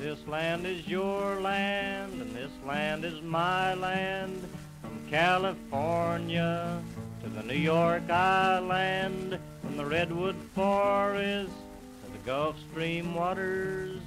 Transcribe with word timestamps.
This 0.00 0.26
land 0.26 0.64
is 0.64 0.88
your 0.88 1.38
land, 1.42 2.22
and 2.22 2.34
this 2.34 2.50
land 2.66 3.04
is 3.04 3.20
my 3.20 3.74
land. 3.74 4.48
From 4.80 4.98
California 5.10 6.82
to 7.22 7.28
the 7.28 7.42
New 7.42 7.52
York 7.58 8.08
Island, 8.08 9.38
from 9.60 9.76
the 9.76 9.84
Redwood 9.84 10.36
Forest 10.54 11.52
to 11.52 12.12
the 12.12 12.18
Gulf 12.24 12.56
Stream 12.70 13.14
waters, 13.14 14.00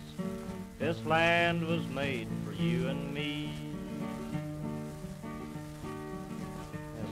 this 0.79 0.97
land 1.05 1.63
was 1.67 1.85
made 1.89 2.27
for 2.43 2.53
you 2.53 2.87
and 2.87 3.13
me. 3.13 3.62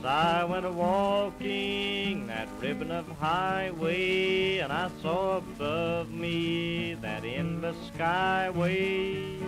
As 0.02 0.06
I 0.06 0.44
went 0.44 0.66
a 0.66 0.72
walking 0.72 2.26
that 2.26 2.48
ribbon 2.60 2.90
of 2.90 3.06
highway, 3.20 4.58
and 4.58 4.72
I 4.72 4.90
saw 5.00 5.36
above 5.36 6.10
me 6.10 6.94
that 6.94 7.24
endless 7.24 7.76
skyway. 7.94 9.40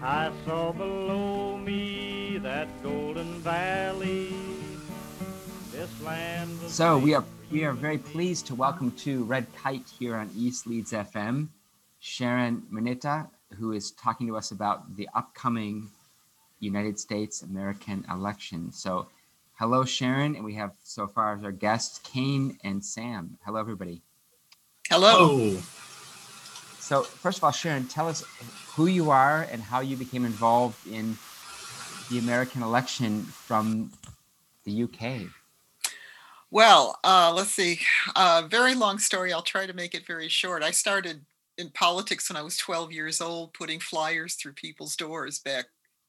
I 0.00 0.30
saw 0.46 0.70
below 0.70 1.58
me 1.58 2.38
that 2.40 2.68
golden 2.84 3.32
valley. 3.40 4.32
This 5.72 5.90
land 6.02 6.62
was 6.62 6.72
So 6.72 6.96
we 6.96 7.14
are 7.14 7.24
we 7.50 7.64
are 7.64 7.72
very 7.72 7.98
pleased 7.98 8.46
to 8.48 8.54
welcome 8.54 8.92
to 8.98 9.24
Red 9.24 9.48
Kite 9.56 9.88
here 9.98 10.14
on 10.14 10.30
East 10.36 10.68
Leeds 10.68 10.92
FM, 10.92 11.48
Sharon 11.98 12.62
Manitta, 12.72 13.28
who 13.58 13.72
is 13.72 13.90
talking 13.90 14.28
to 14.28 14.36
us 14.36 14.52
about 14.52 14.94
the 14.94 15.08
upcoming 15.16 15.88
United 16.60 16.96
States 17.00 17.42
American 17.42 18.04
election. 18.08 18.70
So, 18.70 19.08
hello, 19.58 19.84
Sharon, 19.84 20.36
and 20.36 20.44
we 20.44 20.54
have 20.54 20.72
so 20.84 21.08
far 21.08 21.36
as 21.36 21.42
our 21.42 21.50
guests 21.50 21.98
Kane 22.04 22.56
and 22.62 22.84
Sam. 22.84 23.36
Hello, 23.44 23.58
everybody. 23.58 24.02
Hello. 24.88 25.56
So, 26.78 27.02
first 27.02 27.38
of 27.38 27.44
all, 27.44 27.50
Sharon, 27.50 27.86
tell 27.86 28.08
us 28.08 28.24
who 28.74 28.86
you 28.86 29.10
are 29.10 29.46
and 29.50 29.60
how 29.60 29.80
you 29.80 29.96
became 29.96 30.24
involved 30.24 30.86
in 30.86 31.18
the 32.08 32.18
American 32.18 32.62
election 32.62 33.24
from 33.24 33.92
the 34.64 34.84
UK. 34.84 35.28
Well, 36.50 36.98
uh, 37.04 37.32
let's 37.34 37.50
see. 37.50 37.80
Uh, 38.16 38.44
very 38.48 38.74
long 38.74 38.98
story. 38.98 39.32
I'll 39.32 39.42
try 39.42 39.66
to 39.66 39.74
make 39.74 39.94
it 39.94 40.06
very 40.06 40.28
short. 40.28 40.62
I 40.62 40.70
started 40.70 41.24
in 41.58 41.68
politics 41.70 42.30
when 42.30 42.36
I 42.36 42.42
was 42.42 42.56
12 42.56 42.92
years 42.92 43.20
old, 43.20 43.52
putting 43.52 43.80
flyers 43.80 44.34
through 44.34 44.52
people's 44.52 44.96
doors 44.96 45.40
back 45.40 45.66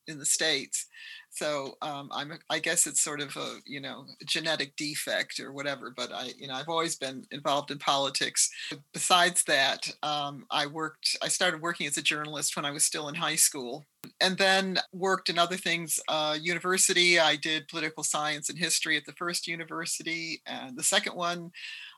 in 0.10 0.20
the 0.20 0.26
states. 0.26 0.88
So 1.32 1.76
um, 1.82 2.10
I'm, 2.12 2.34
I 2.50 2.60
guess 2.60 2.88
it's 2.88 3.02
sort 3.02 3.22
of 3.22 3.36
a, 3.38 3.58
you 3.66 3.80
know, 3.80 4.06
genetic 4.26 4.76
defect 4.76 5.40
or 5.40 5.54
whatever. 5.54 5.94
But 5.96 6.12
I, 6.12 6.32
you 6.38 6.48
know, 6.48 6.56
I've 6.56 6.68
always 6.68 6.96
been 6.96 7.24
involved 7.32 7.72
in 7.72 7.78
politics. 7.78 8.50
Besides 8.94 9.44
that, 9.46 9.90
um, 10.04 10.46
I 10.50 10.66
worked. 10.66 11.16
I 11.22 11.28
started 11.28 11.62
working 11.62 11.88
as 11.88 11.98
a 11.98 12.02
journalist 12.02 12.56
when 12.56 12.66
I 12.66 12.72
was 12.72 12.84
still 12.84 13.10
in 13.10 13.16
high 13.16 13.36
school, 13.36 13.86
and 14.20 14.38
then 14.38 14.80
worked 14.92 15.30
in 15.30 15.38
other 15.38 15.56
things. 15.58 16.00
Uh, 16.08 16.36
university, 16.42 17.20
I 17.20 17.36
did 17.36 17.68
political 17.68 18.04
science 18.04 18.50
and 18.50 18.58
history 18.58 18.98
at 18.98 19.06
the 19.06 19.14
first 19.14 19.48
university, 19.48 20.42
and 20.48 20.78
the 20.78 20.84
second 20.84 21.16
one, 21.16 21.52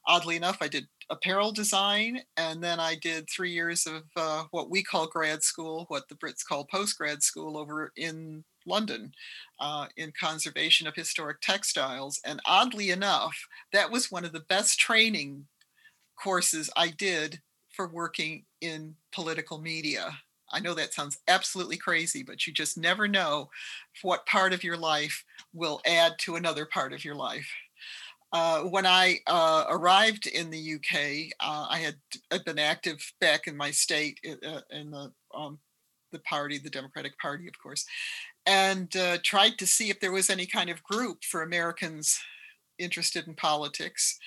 oddly 0.05 0.35
enough, 0.35 0.57
I 0.61 0.67
did 0.67 0.87
apparel 1.09 1.51
design, 1.51 2.21
and 2.37 2.63
then 2.63 2.79
I 2.79 2.95
did 2.95 3.29
three 3.29 3.51
years 3.51 3.85
of 3.85 4.03
uh, 4.15 4.45
what 4.51 4.69
we 4.69 4.83
call 4.83 5.07
grad 5.07 5.43
school, 5.43 5.85
what 5.89 6.07
the 6.07 6.15
Brits 6.15 6.45
call 6.45 6.65
post 6.65 6.97
grad 6.97 7.21
school, 7.21 7.57
over 7.57 7.91
in 7.97 8.43
London, 8.65 9.11
uh, 9.59 9.87
in 9.97 10.13
conservation 10.19 10.87
of 10.87 10.95
historic 10.95 11.41
textiles. 11.41 12.19
And 12.25 12.39
oddly 12.45 12.91
enough, 12.91 13.35
that 13.73 13.91
was 13.91 14.11
one 14.11 14.25
of 14.25 14.33
the 14.33 14.45
best 14.47 14.79
training 14.79 15.47
courses 16.21 16.69
I 16.75 16.89
did 16.89 17.41
for 17.69 17.87
working 17.87 18.45
in 18.61 18.95
political 19.11 19.59
media. 19.59 20.17
I 20.53 20.59
know 20.59 20.73
that 20.73 20.93
sounds 20.93 21.19
absolutely 21.27 21.77
crazy, 21.77 22.23
but 22.23 22.45
you 22.45 22.53
just 22.53 22.77
never 22.77 23.07
know 23.07 23.49
what 24.01 24.25
part 24.25 24.53
of 24.53 24.63
your 24.63 24.77
life 24.77 25.23
will 25.53 25.81
add 25.85 26.13
to 26.19 26.35
another 26.35 26.65
part 26.65 26.93
of 26.93 27.05
your 27.05 27.15
life. 27.15 27.49
Uh, 28.33 28.61
when 28.61 28.85
I 28.85 29.19
uh, 29.27 29.65
arrived 29.69 30.27
in 30.27 30.49
the 30.49 30.75
UK, 30.75 31.33
uh, 31.39 31.67
I 31.69 31.79
had 31.79 31.95
I'd 32.31 32.45
been 32.45 32.59
active 32.59 32.99
back 33.19 33.47
in 33.47 33.57
my 33.57 33.71
state 33.71 34.19
uh, 34.25 34.61
in 34.69 34.91
the 34.91 35.11
um, 35.33 35.59
the 36.11 36.19
party, 36.19 36.57
the 36.57 36.69
Democratic 36.69 37.17
Party, 37.19 37.47
of 37.47 37.53
course, 37.61 37.85
and 38.45 38.95
uh, 38.95 39.17
tried 39.23 39.57
to 39.57 39.67
see 39.67 39.89
if 39.89 39.99
there 39.99 40.11
was 40.11 40.29
any 40.29 40.45
kind 40.45 40.69
of 40.69 40.83
group 40.83 41.23
for 41.23 41.41
Americans 41.41 42.19
interested 42.77 43.27
in 43.27 43.35
politics. 43.35 44.17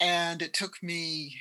And 0.00 0.42
it 0.42 0.52
took 0.52 0.82
me 0.82 1.36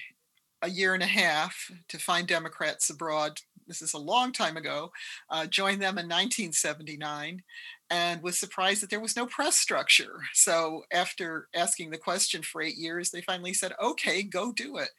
a 0.61 0.69
year 0.69 0.93
and 0.93 1.03
a 1.03 1.07
half 1.07 1.71
to 1.89 1.97
find 1.97 2.27
Democrats 2.27 2.89
abroad. 2.89 3.39
This 3.67 3.81
is 3.81 3.93
a 3.93 3.99
long 3.99 4.31
time 4.31 4.57
ago. 4.57 4.91
Uh, 5.29 5.45
joined 5.45 5.81
them 5.81 5.97
in 5.97 6.07
1979 6.07 7.41
and 7.91 8.23
was 8.23 8.39
surprised 8.39 8.81
that 8.81 8.89
there 8.89 9.01
was 9.01 9.17
no 9.17 9.25
press 9.25 9.57
structure. 9.57 10.21
So 10.33 10.83
after 10.93 11.49
asking 11.53 11.91
the 11.91 11.97
question 11.97 12.41
for 12.41 12.61
eight 12.61 12.77
years, 12.77 13.11
they 13.11 13.21
finally 13.21 13.53
said, 13.53 13.73
okay, 13.83 14.23
go 14.23 14.53
do 14.53 14.77
it, 14.77 14.89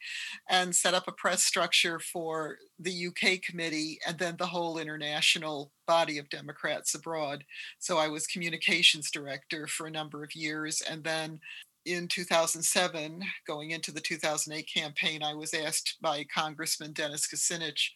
and 0.47 0.75
set 0.75 0.93
up 0.93 1.07
a 1.07 1.11
press 1.11 1.43
structure 1.43 1.99
for 1.99 2.59
the 2.79 3.07
UK 3.07 3.41
committee 3.41 3.99
and 4.07 4.19
then 4.19 4.35
the 4.37 4.45
whole 4.45 4.77
international 4.77 5.71
body 5.87 6.19
of 6.19 6.29
Democrats 6.29 6.93
abroad. 6.93 7.43
So 7.79 7.97
I 7.97 8.09
was 8.09 8.27
communications 8.27 9.09
director 9.09 9.65
for 9.65 9.87
a 9.87 9.91
number 9.91 10.23
of 10.23 10.35
years. 10.35 10.83
And 10.87 11.03
then 11.03 11.39
in 11.85 12.07
2007, 12.07 13.23
going 13.47 13.71
into 13.71 13.91
the 13.91 14.01
2008 14.01 14.69
campaign, 14.71 15.23
I 15.23 15.33
was 15.33 15.53
asked 15.53 15.97
by 15.99 16.25
Congressman 16.25 16.93
Dennis 16.93 17.27
Kucinich 17.27 17.89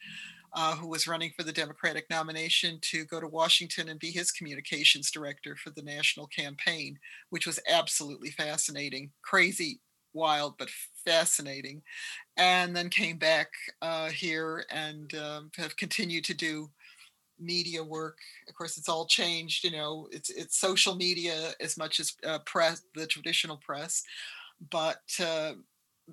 uh, 0.53 0.75
who 0.75 0.87
was 0.87 1.07
running 1.07 1.31
for 1.35 1.43
the 1.43 1.51
Democratic 1.51 2.09
nomination 2.09 2.79
to 2.81 3.05
go 3.05 3.19
to 3.19 3.27
Washington 3.27 3.89
and 3.89 3.99
be 3.99 4.11
his 4.11 4.31
communications 4.31 5.11
director 5.11 5.55
for 5.55 5.69
the 5.71 5.81
national 5.81 6.27
campaign, 6.27 6.97
which 7.29 7.45
was 7.45 7.59
absolutely 7.69 8.31
fascinating, 8.31 9.11
crazy, 9.21 9.79
wild, 10.13 10.55
but 10.57 10.69
fascinating. 11.05 11.81
And 12.37 12.75
then 12.75 12.89
came 12.89 13.17
back 13.17 13.49
uh, 13.81 14.09
here 14.09 14.65
and 14.71 15.13
um, 15.15 15.51
have 15.57 15.75
continued 15.77 16.23
to 16.25 16.33
do 16.33 16.69
media 17.39 17.83
work. 17.83 18.17
Of 18.49 18.55
course, 18.55 18.77
it's 18.77 18.89
all 18.89 19.05
changed. 19.05 19.63
You 19.63 19.71
know, 19.71 20.07
it's 20.11 20.29
it's 20.29 20.59
social 20.59 20.95
media 20.95 21.51
as 21.61 21.77
much 21.77 21.99
as 21.99 22.13
uh, 22.25 22.39
press, 22.39 22.81
the 22.95 23.07
traditional 23.07 23.57
press, 23.57 24.03
but. 24.71 25.01
Uh, 25.21 25.53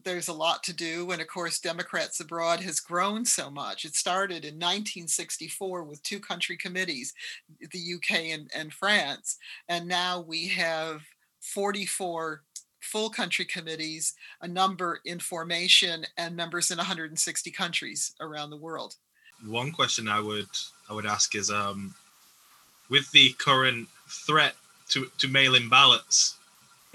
there's 0.03 0.29
a 0.29 0.33
lot 0.33 0.63
to 0.65 0.73
do. 0.73 1.11
And 1.13 1.23
of 1.23 1.29
course, 1.29 1.61
Democrats 1.61 2.21
Abroad 2.21 2.61
has 2.61 2.81
grown 2.81 3.25
so 3.25 3.51
much. 3.51 3.85
It 3.85 3.95
started 3.95 4.45
in 4.45 4.55
1964 4.55 5.85
with 5.85 6.03
two 6.03 6.19
country 6.19 6.57
committees, 6.57 7.13
the 7.61 7.95
UK 7.95 8.33
and, 8.33 8.51
and 8.55 8.73
France. 8.73 9.37
And 9.69 9.87
now 9.87 10.21
we 10.21 10.49
have 10.49 11.03
44 11.41 12.43
full 12.81 13.09
country 13.09 13.45
committees, 13.45 14.15
a 14.43 14.49
number 14.49 15.01
in 15.05 15.19
formation, 15.19 16.05
and 16.19 16.37
members 16.37 16.71
in 16.71 16.77
160 16.77 17.51
countries 17.51 18.15
around 18.21 18.51
the 18.51 18.57
world. 18.57 18.97
one 19.47 19.73
question 19.73 20.09
I 20.09 20.21
would 20.21 20.49
I 20.89 20.93
would 20.95 21.07
ask 21.07 21.35
is 21.35 21.51
um, 21.51 21.95
with 22.91 23.11
the 23.13 23.33
current 23.39 23.89
threat 24.09 24.55
to 24.91 25.11
to 25.19 25.29
mail-in 25.29 25.69
ballots 25.69 26.37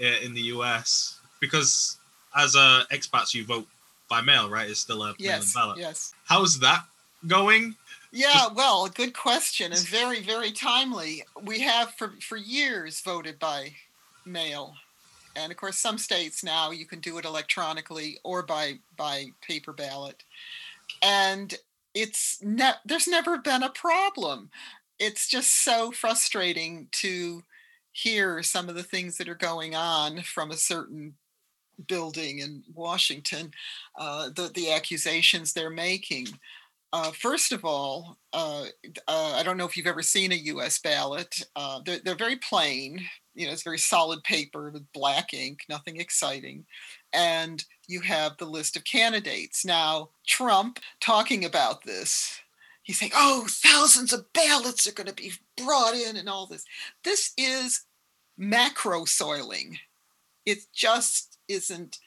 uh, 0.00 0.18
in 0.22 0.34
the 0.34 0.42
US 0.42 1.18
because 1.40 1.98
as 2.36 2.56
uh, 2.56 2.84
expats 2.92 3.34
you 3.34 3.44
vote 3.44 3.66
by 4.08 4.20
mail, 4.20 4.48
right? 4.50 4.68
It's 4.68 4.80
still 4.80 5.02
a 5.02 5.14
Yes, 5.18 5.54
ballot. 5.54 5.78
yes. 5.78 6.14
How's 6.24 6.58
that 6.60 6.84
going? 7.26 7.76
Yeah, 8.12 8.48
well, 8.52 8.88
good 8.88 9.14
question 9.14 9.72
and 9.72 9.80
very, 9.86 10.20
very 10.20 10.50
timely. 10.50 11.22
We 11.42 11.60
have 11.60 11.94
for, 11.94 12.14
for 12.20 12.36
years 12.36 13.00
voted 13.00 13.38
by 13.38 13.74
mail. 14.24 14.74
And 15.36 15.52
of 15.52 15.58
course, 15.58 15.78
some 15.78 15.96
states 15.96 16.42
now 16.42 16.72
you 16.72 16.86
can 16.86 16.98
do 16.98 17.18
it 17.18 17.24
electronically 17.24 18.18
or 18.24 18.42
by 18.42 18.78
by 18.96 19.26
paper 19.46 19.72
ballot. 19.72 20.24
And 21.02 21.54
it's 21.94 22.42
ne- 22.42 22.80
there's 22.84 23.06
never 23.06 23.38
been 23.38 23.62
a 23.62 23.70
problem. 23.70 24.50
It's 24.98 25.28
just 25.28 25.64
so 25.64 25.92
frustrating 25.92 26.88
to 26.92 27.44
hear 27.92 28.42
some 28.42 28.68
of 28.68 28.74
the 28.74 28.82
things 28.82 29.18
that 29.18 29.28
are 29.28 29.34
going 29.36 29.74
on 29.76 30.22
from 30.22 30.50
a 30.50 30.56
certain 30.56 31.14
building 31.86 32.38
in 32.40 32.62
Washington, 32.74 33.52
uh, 33.98 34.30
the 34.30 34.50
the 34.54 34.72
accusations 34.72 35.52
they're 35.52 35.70
making. 35.70 36.28
Uh, 36.92 37.12
first 37.12 37.52
of 37.52 37.64
all, 37.64 38.18
uh, 38.32 38.64
uh, 39.06 39.34
I 39.36 39.42
don't 39.44 39.56
know 39.56 39.64
if 39.64 39.76
you've 39.76 39.86
ever 39.86 40.02
seen 40.02 40.32
a 40.32 40.36
U.S. 40.36 40.80
ballot. 40.80 41.40
Uh, 41.54 41.80
they're, 41.84 42.00
they're 42.04 42.16
very 42.16 42.36
plain. 42.36 43.00
You 43.34 43.46
know, 43.46 43.52
it's 43.52 43.62
very 43.62 43.78
solid 43.78 44.24
paper 44.24 44.70
with 44.70 44.92
black 44.92 45.32
ink, 45.32 45.60
nothing 45.68 46.00
exciting. 46.00 46.64
And 47.12 47.64
you 47.86 48.00
have 48.00 48.36
the 48.36 48.46
list 48.46 48.76
of 48.76 48.84
candidates. 48.84 49.64
Now, 49.64 50.10
Trump 50.26 50.80
talking 51.00 51.44
about 51.44 51.84
this, 51.84 52.40
he's 52.82 52.98
saying, 52.98 53.12
oh, 53.14 53.46
thousands 53.48 54.12
of 54.12 54.32
ballots 54.32 54.88
are 54.88 54.92
going 54.92 55.06
to 55.06 55.14
be 55.14 55.32
brought 55.56 55.94
in 55.94 56.16
and 56.16 56.28
all 56.28 56.46
this. 56.46 56.64
This 57.04 57.32
is 57.36 57.82
macro 58.36 59.04
soiling. 59.04 59.78
It 60.46 60.58
just 60.74 61.38
isn't 61.48 61.98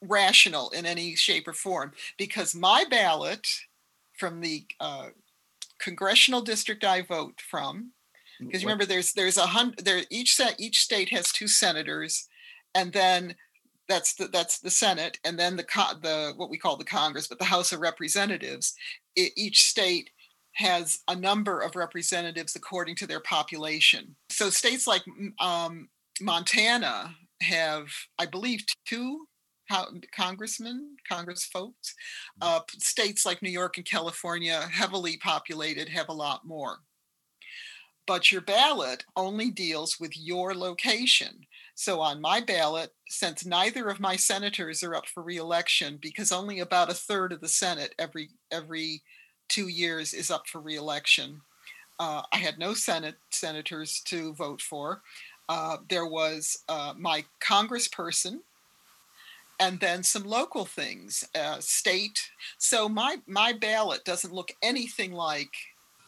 rational 0.00 0.70
in 0.70 0.86
any 0.86 1.16
shape 1.16 1.48
or 1.48 1.52
form 1.52 1.92
because 2.16 2.54
my 2.54 2.84
ballot 2.88 3.46
from 4.18 4.40
the 4.40 4.66
uh, 4.80 5.08
congressional 5.78 6.42
district 6.42 6.84
I 6.84 7.02
vote 7.02 7.40
from. 7.40 7.92
Because 8.40 8.62
remember, 8.62 8.84
there's 8.84 9.14
there's 9.14 9.36
a 9.36 9.46
hundred. 9.46 9.84
There 9.84 10.02
each 10.10 10.34
set 10.34 10.54
each 10.60 10.78
state 10.78 11.08
has 11.10 11.32
two 11.32 11.48
senators, 11.48 12.28
and 12.72 12.92
then 12.92 13.34
that's 13.88 14.14
the 14.14 14.28
that's 14.28 14.60
the 14.60 14.70
Senate, 14.70 15.18
and 15.24 15.36
then 15.36 15.56
the 15.56 15.64
the 16.02 16.34
what 16.36 16.48
we 16.48 16.56
call 16.56 16.76
the 16.76 16.84
Congress, 16.84 17.26
but 17.26 17.40
the 17.40 17.44
House 17.46 17.72
of 17.72 17.80
Representatives. 17.80 18.74
It, 19.16 19.32
each 19.36 19.64
state 19.64 20.10
has 20.52 21.00
a 21.08 21.16
number 21.16 21.60
of 21.60 21.74
representatives 21.74 22.54
according 22.54 22.94
to 22.96 23.06
their 23.08 23.20
population. 23.20 24.14
So 24.30 24.50
states 24.50 24.86
like 24.86 25.02
um, 25.40 25.88
Montana 26.20 27.16
have, 27.42 27.88
I 28.18 28.26
believe, 28.26 28.64
two 28.86 29.26
congressmen, 30.14 30.96
congress 31.08 31.44
folks. 31.44 31.94
Mm. 32.42 32.46
Uh, 32.46 32.60
states 32.78 33.26
like 33.26 33.42
New 33.42 33.50
York 33.50 33.76
and 33.76 33.86
California, 33.86 34.60
heavily 34.72 35.16
populated, 35.18 35.88
have 35.90 36.08
a 36.08 36.14
lot 36.14 36.46
more. 36.46 36.78
But 38.06 38.32
your 38.32 38.40
ballot 38.40 39.04
only 39.16 39.50
deals 39.50 40.00
with 40.00 40.16
your 40.16 40.54
location. 40.54 41.46
So 41.74 42.00
on 42.00 42.20
my 42.20 42.40
ballot, 42.40 42.92
since 43.08 43.44
neither 43.44 43.88
of 43.88 44.00
my 44.00 44.16
senators 44.16 44.82
are 44.82 44.94
up 44.94 45.06
for 45.06 45.22
reelection, 45.22 45.98
because 46.00 46.32
only 46.32 46.58
about 46.58 46.90
a 46.90 46.94
third 46.94 47.32
of 47.32 47.40
the 47.40 47.48
Senate 47.48 47.94
every 47.98 48.30
every 48.50 49.02
two 49.48 49.68
years 49.68 50.12
is 50.14 50.30
up 50.30 50.46
for 50.48 50.60
reelection, 50.60 51.42
uh, 52.00 52.22
I 52.32 52.38
had 52.38 52.58
no 52.58 52.74
Senate 52.74 53.16
senators 53.30 54.00
to 54.06 54.34
vote 54.34 54.62
for. 54.62 55.02
Uh, 55.48 55.78
there 55.88 56.06
was 56.06 56.58
uh, 56.68 56.94
my 56.96 57.24
congressperson 57.40 58.40
and 59.60 59.80
then 59.80 60.02
some 60.02 60.24
local 60.24 60.64
things, 60.64 61.24
uh, 61.34 61.58
state. 61.60 62.30
So 62.58 62.88
my 62.88 63.16
my 63.26 63.52
ballot 63.52 64.04
doesn't 64.04 64.32
look 64.32 64.52
anything 64.62 65.12
like 65.12 65.52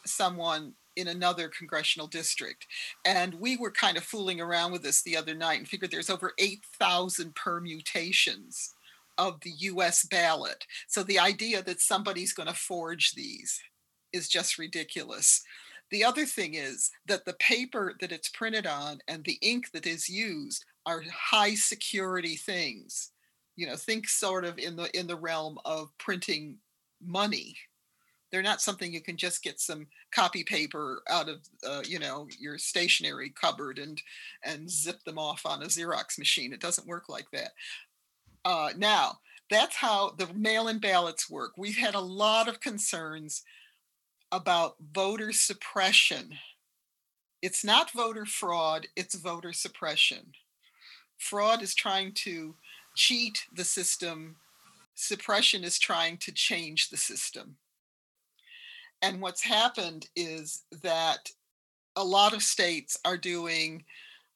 someone 0.05 0.73
in 0.95 1.07
another 1.07 1.49
congressional 1.49 2.07
district. 2.07 2.67
And 3.05 3.35
we 3.35 3.57
were 3.57 3.71
kind 3.71 3.97
of 3.97 4.03
fooling 4.03 4.41
around 4.41 4.71
with 4.71 4.83
this 4.83 5.01
the 5.01 5.17
other 5.17 5.33
night 5.33 5.59
and 5.59 5.67
figured 5.67 5.91
there's 5.91 6.09
over 6.09 6.33
8,000 6.37 7.33
permutations 7.33 8.73
of 9.17 9.39
the 9.41 9.51
US 9.51 10.03
ballot. 10.05 10.65
So 10.87 11.03
the 11.03 11.19
idea 11.19 11.61
that 11.63 11.81
somebody's 11.81 12.33
going 12.33 12.47
to 12.47 12.53
forge 12.53 13.13
these 13.13 13.61
is 14.11 14.27
just 14.27 14.57
ridiculous. 14.57 15.43
The 15.91 16.03
other 16.05 16.25
thing 16.25 16.53
is 16.53 16.89
that 17.07 17.25
the 17.25 17.33
paper 17.33 17.95
that 17.99 18.13
it's 18.13 18.29
printed 18.29 18.65
on 18.65 18.99
and 19.07 19.23
the 19.23 19.37
ink 19.41 19.71
that 19.71 19.85
is 19.85 20.09
used 20.09 20.65
are 20.85 21.03
high 21.13 21.53
security 21.53 22.35
things. 22.35 23.11
You 23.57 23.67
know, 23.67 23.75
think 23.75 24.07
sort 24.07 24.45
of 24.45 24.57
in 24.57 24.75
the 24.77 24.97
in 24.97 25.05
the 25.07 25.17
realm 25.17 25.59
of 25.65 25.95
printing 25.97 26.57
money. 27.05 27.55
They're 28.31 28.41
not 28.41 28.61
something 28.61 28.93
you 28.93 29.01
can 29.01 29.17
just 29.17 29.43
get 29.43 29.59
some 29.59 29.87
copy 30.15 30.45
paper 30.45 31.03
out 31.09 31.27
of 31.27 31.41
uh, 31.67 31.83
you 31.85 31.99
know 31.99 32.27
your 32.39 32.57
stationery 32.57 33.29
cupboard 33.29 33.77
and 33.77 34.01
and 34.45 34.71
zip 34.71 35.03
them 35.03 35.19
off 35.19 35.45
on 35.45 35.61
a 35.61 35.65
Xerox 35.65 36.17
machine. 36.17 36.53
It 36.53 36.61
doesn't 36.61 36.87
work 36.87 37.09
like 37.09 37.29
that. 37.31 37.51
Uh, 38.45 38.69
now 38.77 39.19
that's 39.49 39.75
how 39.75 40.11
the 40.17 40.33
mail-in 40.33 40.79
ballots 40.79 41.29
work. 41.29 41.51
We've 41.57 41.77
had 41.77 41.93
a 41.93 41.99
lot 41.99 42.47
of 42.47 42.61
concerns 42.61 43.43
about 44.31 44.75
voter 44.93 45.31
suppression. 45.31 46.33
It's 47.41 47.63
not 47.63 47.91
voter 47.91 48.25
fraud, 48.25 48.87
it's 48.95 49.15
voter 49.15 49.53
suppression. 49.53 50.33
Fraud 51.17 51.61
is 51.61 51.75
trying 51.75 52.13
to 52.13 52.55
cheat 52.95 53.43
the 53.55 53.63
system, 53.63 54.35
suppression 54.95 55.63
is 55.63 55.79
trying 55.79 56.17
to 56.17 56.31
change 56.31 56.89
the 56.89 56.97
system. 56.97 57.57
And 59.01 59.21
what's 59.21 59.43
happened 59.43 60.07
is 60.15 60.63
that 60.83 61.29
a 61.95 62.03
lot 62.03 62.33
of 62.33 62.43
states 62.43 62.97
are 63.03 63.17
doing 63.17 63.83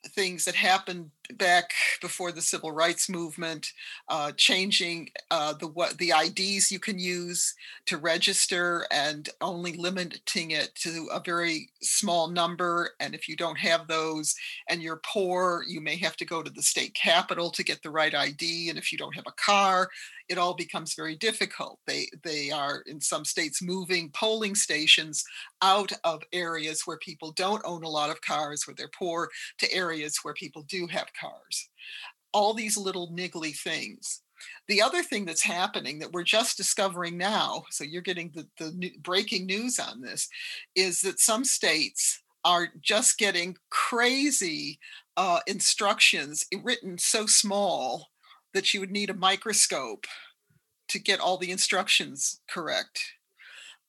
things 0.09 0.45
that 0.45 0.55
happened 0.55 1.11
back 1.33 1.73
before 2.01 2.31
the 2.31 2.41
civil 2.41 2.71
rights 2.71 3.09
movement, 3.09 3.71
uh, 4.09 4.31
changing 4.37 5.09
uh, 5.31 5.53
the 5.53 5.67
what 5.67 5.97
the 5.97 6.11
IDs 6.11 6.71
you 6.71 6.79
can 6.79 6.99
use 6.99 7.53
to 7.85 7.97
register 7.97 8.85
and 8.91 9.29
only 9.41 9.73
limiting 9.73 10.51
it 10.51 10.73
to 10.75 11.07
a 11.11 11.21
very 11.23 11.69
small 11.81 12.27
number. 12.27 12.91
And 12.99 13.13
if 13.13 13.27
you 13.27 13.35
don't 13.35 13.57
have 13.57 13.87
those 13.87 14.35
and 14.69 14.81
you're 14.81 15.01
poor, 15.05 15.63
you 15.67 15.81
may 15.81 15.97
have 15.97 16.15
to 16.17 16.25
go 16.25 16.41
to 16.41 16.51
the 16.51 16.61
state 16.61 16.93
capitol 16.95 17.49
to 17.51 17.63
get 17.63 17.81
the 17.81 17.91
right 17.91 18.13
ID. 18.13 18.69
And 18.69 18.77
if 18.77 18.91
you 18.91 18.97
don't 18.97 19.15
have 19.15 19.27
a 19.27 19.33
car, 19.43 19.89
it 20.27 20.37
all 20.37 20.53
becomes 20.53 20.95
very 20.95 21.15
difficult. 21.15 21.79
They 21.85 22.07
they 22.23 22.51
are 22.51 22.81
in 22.87 22.99
some 22.99 23.25
states 23.25 23.61
moving 23.61 24.09
polling 24.09 24.55
stations 24.55 25.23
out 25.61 25.91
of 26.03 26.23
areas 26.33 26.81
where 26.85 26.97
people 26.97 27.31
don't 27.31 27.61
own 27.65 27.83
a 27.83 27.89
lot 27.89 28.09
of 28.09 28.21
cars, 28.21 28.65
where 28.65 28.75
they're 28.75 28.89
poor, 28.97 29.29
to 29.59 29.71
areas 29.71 30.19
where 30.23 30.33
people 30.33 30.63
do 30.63 30.87
have 30.87 31.13
cars. 31.19 31.69
All 32.33 32.53
these 32.53 32.77
little 32.77 33.11
niggly 33.11 33.55
things. 33.57 34.21
The 34.67 34.81
other 34.81 35.03
thing 35.03 35.25
that's 35.25 35.41
happening 35.43 35.99
that 35.99 36.11
we're 36.11 36.23
just 36.23 36.57
discovering 36.57 37.17
now, 37.17 37.63
so 37.69 37.83
you're 37.83 38.01
getting 38.01 38.31
the, 38.33 38.47
the 38.59 38.71
new, 38.71 38.91
breaking 39.01 39.45
news 39.45 39.79
on 39.79 40.01
this, 40.01 40.27
is 40.75 41.01
that 41.01 41.19
some 41.19 41.45
states 41.45 42.21
are 42.43 42.69
just 42.81 43.17
getting 43.17 43.57
crazy 43.69 44.79
uh, 45.17 45.39
instructions 45.47 46.45
written 46.63 46.97
so 46.97 47.25
small 47.25 48.09
that 48.53 48.73
you 48.73 48.79
would 48.79 48.91
need 48.91 49.09
a 49.09 49.15
microscope 49.15 50.05
to 50.87 50.99
get 50.99 51.19
all 51.19 51.37
the 51.37 51.51
instructions 51.51 52.41
correct. 52.49 53.01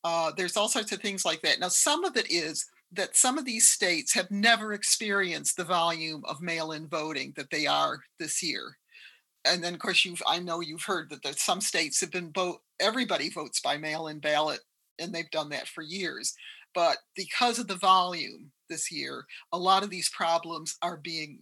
Uh, 0.04 0.30
there's 0.36 0.56
all 0.56 0.68
sorts 0.68 0.92
of 0.92 1.00
things 1.00 1.24
like 1.24 1.42
that. 1.42 1.60
Now, 1.60 1.68
some 1.68 2.04
of 2.04 2.16
it 2.16 2.30
is 2.30 2.66
that 2.96 3.16
some 3.16 3.38
of 3.38 3.44
these 3.44 3.68
states 3.68 4.12
have 4.14 4.30
never 4.30 4.72
experienced 4.72 5.56
the 5.56 5.64
volume 5.64 6.22
of 6.26 6.40
mail-in 6.40 6.88
voting 6.88 7.32
that 7.36 7.50
they 7.50 7.66
are 7.66 8.00
this 8.18 8.42
year. 8.42 8.76
And 9.44 9.62
then, 9.62 9.74
of 9.74 9.80
course, 9.80 10.04
you've 10.04 10.22
I 10.26 10.40
know 10.40 10.60
you've 10.60 10.82
heard 10.82 11.10
that, 11.10 11.22
that 11.22 11.38
some 11.38 11.60
states 11.60 12.00
have 12.00 12.10
been 12.10 12.32
vote 12.32 12.58
everybody 12.80 13.30
votes 13.30 13.60
by 13.60 13.76
mail-in 13.76 14.18
ballot, 14.18 14.60
and 14.98 15.12
they've 15.12 15.30
done 15.30 15.50
that 15.50 15.68
for 15.68 15.82
years. 15.82 16.34
But 16.74 16.98
because 17.14 17.58
of 17.58 17.68
the 17.68 17.76
volume 17.76 18.50
this 18.68 18.90
year, 18.90 19.24
a 19.52 19.58
lot 19.58 19.82
of 19.82 19.90
these 19.90 20.10
problems 20.10 20.76
are 20.82 20.96
being 20.96 21.38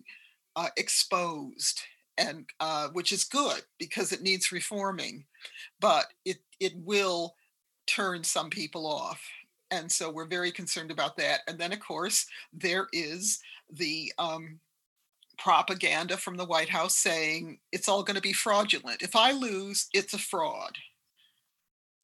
uh, 0.55 0.69
exposed 0.77 1.81
and 2.17 2.49
uh, 2.61 2.89
which 2.93 3.11
is 3.11 3.25
good 3.25 3.63
because 3.79 4.13
it 4.13 4.23
needs 4.23 4.53
reforming, 4.53 5.25
but 5.81 6.07
it 6.25 6.39
it 6.61 6.73
will 6.77 7.35
turn 7.87 8.23
some 8.25 8.51
people 8.51 8.87
off, 8.87 9.21
and 9.71 9.91
so 9.91 10.11
we're 10.11 10.27
very 10.27 10.53
concerned 10.53 10.91
about 10.91 11.17
that. 11.17 11.41
And 11.49 11.59
then 11.59 11.73
of 11.73 11.81
course 11.81 12.27
there 12.53 12.89
is 12.93 13.41
the 13.71 14.13
um, 14.19 14.61
propaganda 15.39 16.17
from 16.17 16.37
the 16.37 16.45
White 16.45 16.69
House 16.69 16.97
saying 16.97 17.59
it's 17.73 17.89
all 17.89 18.03
going 18.03 18.17
to 18.17 18.23
be 18.23 18.33
fraudulent. 18.33 19.03
If 19.03 19.17
I 19.17 19.33
lose, 19.33 19.89
it's 19.93 20.15
a 20.15 20.19
fraud, 20.19 20.77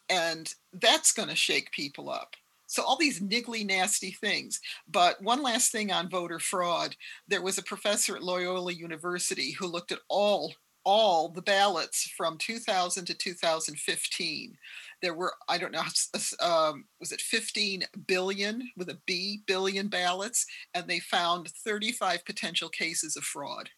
and 0.09 0.53
that's 0.73 1.13
going 1.13 1.29
to 1.29 1.37
shake 1.37 1.71
people 1.73 2.11
up. 2.11 2.35
So 2.67 2.85
all 2.85 2.97
these 2.97 3.21
niggly, 3.21 3.67
nasty 3.67 4.13
things. 4.13 4.61
But 4.89 5.21
one 5.21 5.43
last 5.43 5.73
thing 5.73 5.91
on 5.91 6.09
voter 6.09 6.39
fraud: 6.39 6.97
there 7.29 7.43
was 7.43 7.59
a 7.59 7.63
professor 7.63 8.17
at 8.17 8.23
Loyola 8.23 8.73
University 8.73 9.53
who 9.53 9.67
looked 9.67 9.93
at 9.93 10.01
all 10.09 10.55
all 10.85 11.29
the 11.29 11.43
ballots 11.43 12.11
from 12.17 12.39
2000 12.39 13.05
to 13.05 13.15
2015 13.15 14.57
there 15.03 15.15
were 15.15 15.33
i 15.49 15.59
don't 15.59 15.73
know 15.73 15.83
um, 16.41 16.85
was 16.99 17.13
it 17.13 17.21
15 17.21 17.85
billion 18.07 18.69
with 18.77 18.89
a 18.89 18.99
b 19.07 19.43
billion 19.47 19.89
ballots 19.89 20.47
and 20.75 20.87
they 20.87 21.01
found 21.01 21.49
35 21.49 22.25
potential 22.25 22.69
cases 22.69 23.17
of 23.17 23.25
fraud. 23.25 23.69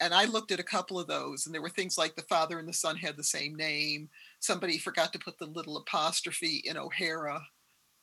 And 0.00 0.14
i 0.14 0.24
looked 0.24 0.52
at 0.52 0.60
a 0.60 0.64
couple 0.64 0.98
of 0.98 1.06
those 1.06 1.46
and 1.46 1.54
there 1.54 1.62
were 1.62 1.68
things 1.68 1.98
like 1.98 2.16
the 2.16 2.22
father 2.22 2.58
and 2.58 2.68
the 2.68 2.72
son 2.72 2.96
had 2.96 3.16
the 3.16 3.24
same 3.24 3.54
name 3.54 4.08
somebody 4.40 4.78
forgot 4.78 5.12
to 5.12 5.18
put 5.18 5.38
the 5.38 5.46
little 5.46 5.76
apostrophe 5.76 6.62
in 6.64 6.76
o'hara 6.76 7.40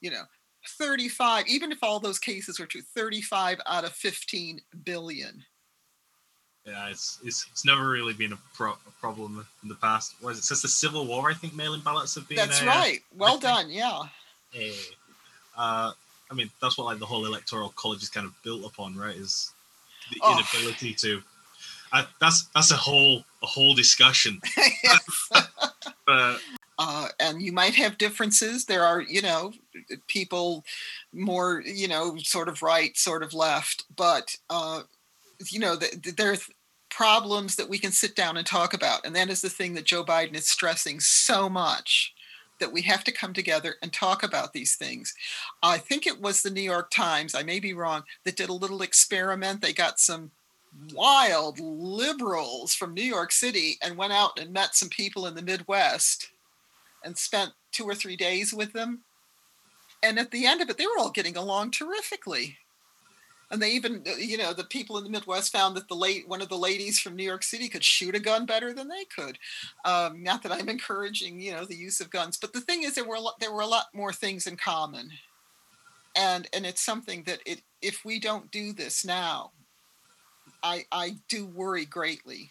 you 0.02 0.12
know 0.12 0.24
35 0.80 1.48
even 1.48 1.72
if 1.72 1.80
all 1.84 2.00
those 2.00 2.20
cases 2.20 2.60
were 2.60 2.66
true 2.66 2.82
35 2.96 3.60
out 3.68 3.86
of 3.86 3.92
15 3.94 4.60
billion 4.84 5.44
yeah 6.66 6.90
it's 6.90 7.20
it's, 7.24 7.48
it's 7.52 7.66
never 7.66 7.90
really 7.90 8.14
been 8.14 8.34
a, 8.34 8.38
pro- 8.54 8.72
a 8.72 8.92
problem 9.00 9.46
in 9.64 9.70
the 9.70 9.76
past. 9.76 10.16
Was 10.22 10.38
it? 10.40 10.44
Since 10.44 10.62
the 10.62 10.68
civil 10.68 11.06
war 11.06 11.30
i 11.30 11.34
think 11.34 11.54
mail-in 11.56 11.82
ballots 11.82 12.16
have 12.16 12.28
been 12.28 12.38
that's 12.38 12.62
uh, 12.62 12.66
right. 12.66 13.00
Well 13.16 13.38
done 13.38 13.70
yeah. 13.70 14.04
hey, 14.52 14.74
uh, 15.58 15.92
i 16.32 16.34
mean 16.34 16.50
that's 16.62 16.78
what 16.78 16.86
like 16.86 17.00
the 17.00 17.06
whole 17.06 17.26
electoral 17.26 17.70
college 17.76 18.02
is 18.04 18.10
kind 18.10 18.26
of 18.26 18.34
built 18.44 18.66
upon 18.66 18.96
right 18.96 19.16
is 19.16 19.52
the 20.12 20.20
oh. 20.22 20.34
inability 20.34 20.94
to 20.94 21.22
uh, 21.92 22.04
that's 22.20 22.48
that's 22.54 22.72
a 22.72 22.76
whole 22.76 23.24
a 23.42 23.46
whole 23.46 23.74
discussion. 23.74 24.42
But 26.06 26.40
uh, 26.78 27.08
and 27.20 27.42
you 27.42 27.52
might 27.52 27.74
have 27.76 27.98
differences. 27.98 28.66
There 28.66 28.84
are, 28.84 29.02
you 29.02 29.22
know, 29.22 29.54
people 30.08 30.64
more, 31.14 31.64
you 31.66 31.88
know, 31.88 32.18
sort 32.18 32.50
of 32.50 32.62
right, 32.62 32.96
sort 32.98 33.24
of 33.24 33.34
left, 33.34 33.86
but, 33.96 34.36
uh, 34.50 34.82
you 35.50 35.60
know, 35.60 35.76
the, 35.76 36.14
there's 36.16 36.50
problems 36.90 37.56
that 37.56 37.70
we 37.70 37.78
can 37.78 37.92
sit 37.92 38.16
down 38.16 38.38
and 38.38 38.46
talk 38.46 38.74
about. 38.74 39.06
And 39.06 39.16
that 39.16 39.30
is 39.30 39.42
the 39.42 39.50
thing 39.50 39.74
that 39.74 39.86
Joe 39.86 40.04
Biden 40.04 40.36
is 40.36 40.48
stressing 40.48 41.00
so 41.00 41.50
much 41.50 42.14
that 42.60 42.72
we 42.72 42.82
have 42.84 43.04
to 43.04 43.12
come 43.12 43.34
together 43.34 43.76
and 43.82 43.92
talk 43.92 44.24
about 44.24 44.54
these 44.54 44.76
things. 44.76 45.14
I 45.62 45.78
think 45.78 46.08
it 46.08 46.22
was 46.22 46.42
the 46.42 46.52
New 46.52 46.62
York 46.62 46.90
Times, 46.90 47.36
I 47.36 47.44
may 47.44 47.60
be 47.60 47.74
wrong, 47.74 48.04
that 48.24 48.38
did 48.38 48.50
a 48.50 48.54
little 48.54 48.82
experiment. 48.82 49.62
They 49.62 49.74
got 49.74 50.00
some 50.00 50.32
wild 50.94 51.60
liberals 51.60 52.74
from 52.74 52.94
New 52.94 53.04
York 53.04 53.32
City 53.32 53.78
and 53.82 53.98
went 53.98 54.14
out 54.14 54.40
and 54.40 54.54
met 54.54 54.76
some 54.76 54.90
people 54.90 55.28
in 55.28 55.36
the 55.36 55.42
Midwest 55.42 56.30
and 57.04 57.18
spent 57.18 57.52
two 57.72 57.84
or 57.84 57.96
three 57.96 58.16
days 58.16 58.54
with 58.54 58.74
them. 58.74 59.02
And 60.02 60.20
at 60.20 60.32
the 60.32 60.46
end 60.46 60.62
of 60.62 60.70
it, 60.70 60.78
they 60.78 60.88
were 60.88 60.98
all 60.98 61.12
getting 61.12 61.36
along 61.36 61.72
terrifically. 61.72 62.58
And 63.52 63.62
they 63.62 63.72
even, 63.72 64.04
uh, 64.08 64.16
you 64.18 64.38
know, 64.38 64.54
the 64.54 64.64
people 64.64 64.98
in 64.98 65.04
the 65.04 65.10
Midwest 65.10 65.52
found 65.52 65.76
that 65.78 65.88
the 65.88 65.96
late 65.96 66.28
one 66.28 66.42
of 66.42 66.50
the 66.50 66.58
ladies 66.58 67.00
from 67.00 67.16
New 67.16 67.24
York 67.24 67.44
City 67.44 67.70
could 67.70 67.84
shoot 67.84 68.16
a 68.16 68.20
gun 68.20 68.46
better 68.46 68.74
than 68.74 68.88
they 68.88 69.06
could. 69.06 69.38
Um, 69.84 70.24
not 70.24 70.42
that 70.44 70.52
I'm 70.52 70.70
encouraging, 70.78 71.40
you 71.40 71.52
know, 71.52 71.66
the 71.66 71.76
use 71.76 72.00
of 72.00 72.10
guns, 72.10 72.38
but 72.38 72.54
the 72.54 72.62
thing 72.62 72.84
is, 72.84 72.96
there 72.96 73.06
were 73.06 73.16
a 73.16 73.22
lot, 73.22 73.40
there 73.40 73.54
were 73.54 73.62
a 73.62 73.68
lot 73.68 73.86
more 73.94 74.14
things 74.14 74.48
in 74.48 74.58
common, 74.58 75.12
and 76.16 76.48
and 76.54 76.66
it's 76.66 76.82
something 76.82 77.24
that 77.24 77.40
it 77.46 77.62
if 77.82 78.04
we 78.04 78.20
don't 78.20 78.50
do 78.52 78.74
this 78.74 79.06
now, 79.06 79.52
I 80.64 80.86
I 80.92 81.18
do 81.30 81.46
worry 81.46 81.86
greatly 81.86 82.50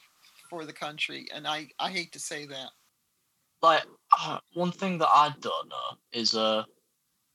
for 0.49 0.65
the 0.65 0.73
country, 0.73 1.27
and 1.35 1.47
I 1.47 1.69
I 1.81 1.91
hate 1.91 2.13
to 2.13 2.21
say 2.21 2.47
that. 2.47 2.71
Like 3.63 3.83
uh, 4.21 4.39
one 4.53 4.71
thing 4.71 4.99
that 4.99 5.09
I 5.09 5.35
don't 5.41 5.69
know 5.69 5.99
is 6.13 6.37
uh 6.37 6.65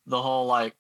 the 0.05 0.21
whole 0.21 0.47
like 0.47 0.75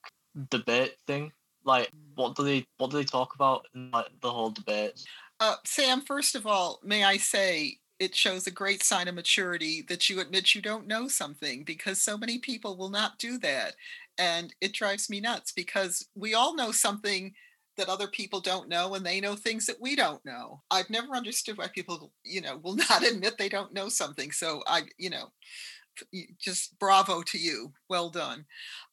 debate 0.49 0.95
thing. 1.07 1.31
Like, 1.63 1.89
what 2.15 2.35
do 2.35 2.43
they 2.43 2.65
what 2.77 2.91
do 2.91 2.97
they 2.97 3.03
talk 3.03 3.35
about 3.35 3.65
in 3.73 3.91
like 3.91 4.07
the 4.21 4.31
whole 4.31 4.51
debate? 4.51 5.03
Uh, 5.39 5.55
Sam, 5.65 6.01
first 6.01 6.35
of 6.35 6.45
all, 6.45 6.79
may 6.83 7.03
I 7.03 7.17
say 7.17 7.77
it 7.99 8.15
shows 8.15 8.47
a 8.47 8.51
great 8.51 8.81
sign 8.81 9.07
of 9.07 9.15
maturity 9.15 9.83
that 9.89 10.09
you 10.09 10.19
admit 10.19 10.55
you 10.55 10.61
don't 10.61 10.87
know 10.87 11.07
something 11.07 11.63
because 11.63 12.01
so 12.01 12.17
many 12.17 12.39
people 12.39 12.77
will 12.77 12.89
not 12.89 13.17
do 13.19 13.37
that. 13.39 13.75
And 14.17 14.53
it 14.61 14.73
drives 14.73 15.09
me 15.09 15.19
nuts 15.19 15.51
because 15.51 16.07
we 16.15 16.33
all 16.33 16.55
know 16.55 16.71
something 16.71 17.33
that 17.77 17.89
other 17.89 18.07
people 18.07 18.41
don't 18.41 18.69
know 18.69 18.93
and 18.93 19.05
they 19.05 19.21
know 19.21 19.35
things 19.35 19.65
that 19.65 19.79
we 19.79 19.95
don't 19.95 20.23
know. 20.25 20.61
I've 20.69 20.89
never 20.89 21.15
understood 21.15 21.57
why 21.57 21.67
people, 21.67 22.11
you 22.23 22.41
know, 22.41 22.57
will 22.57 22.75
not 22.89 23.05
admit 23.05 23.37
they 23.37 23.49
don't 23.49 23.73
know 23.73 23.89
something. 23.89 24.31
So 24.31 24.61
I, 24.67 24.83
you 24.97 25.09
know, 25.09 25.31
just 26.39 26.77
bravo 26.79 27.21
to 27.23 27.37
you. 27.37 27.73
Well 27.89 28.09
done. 28.09 28.45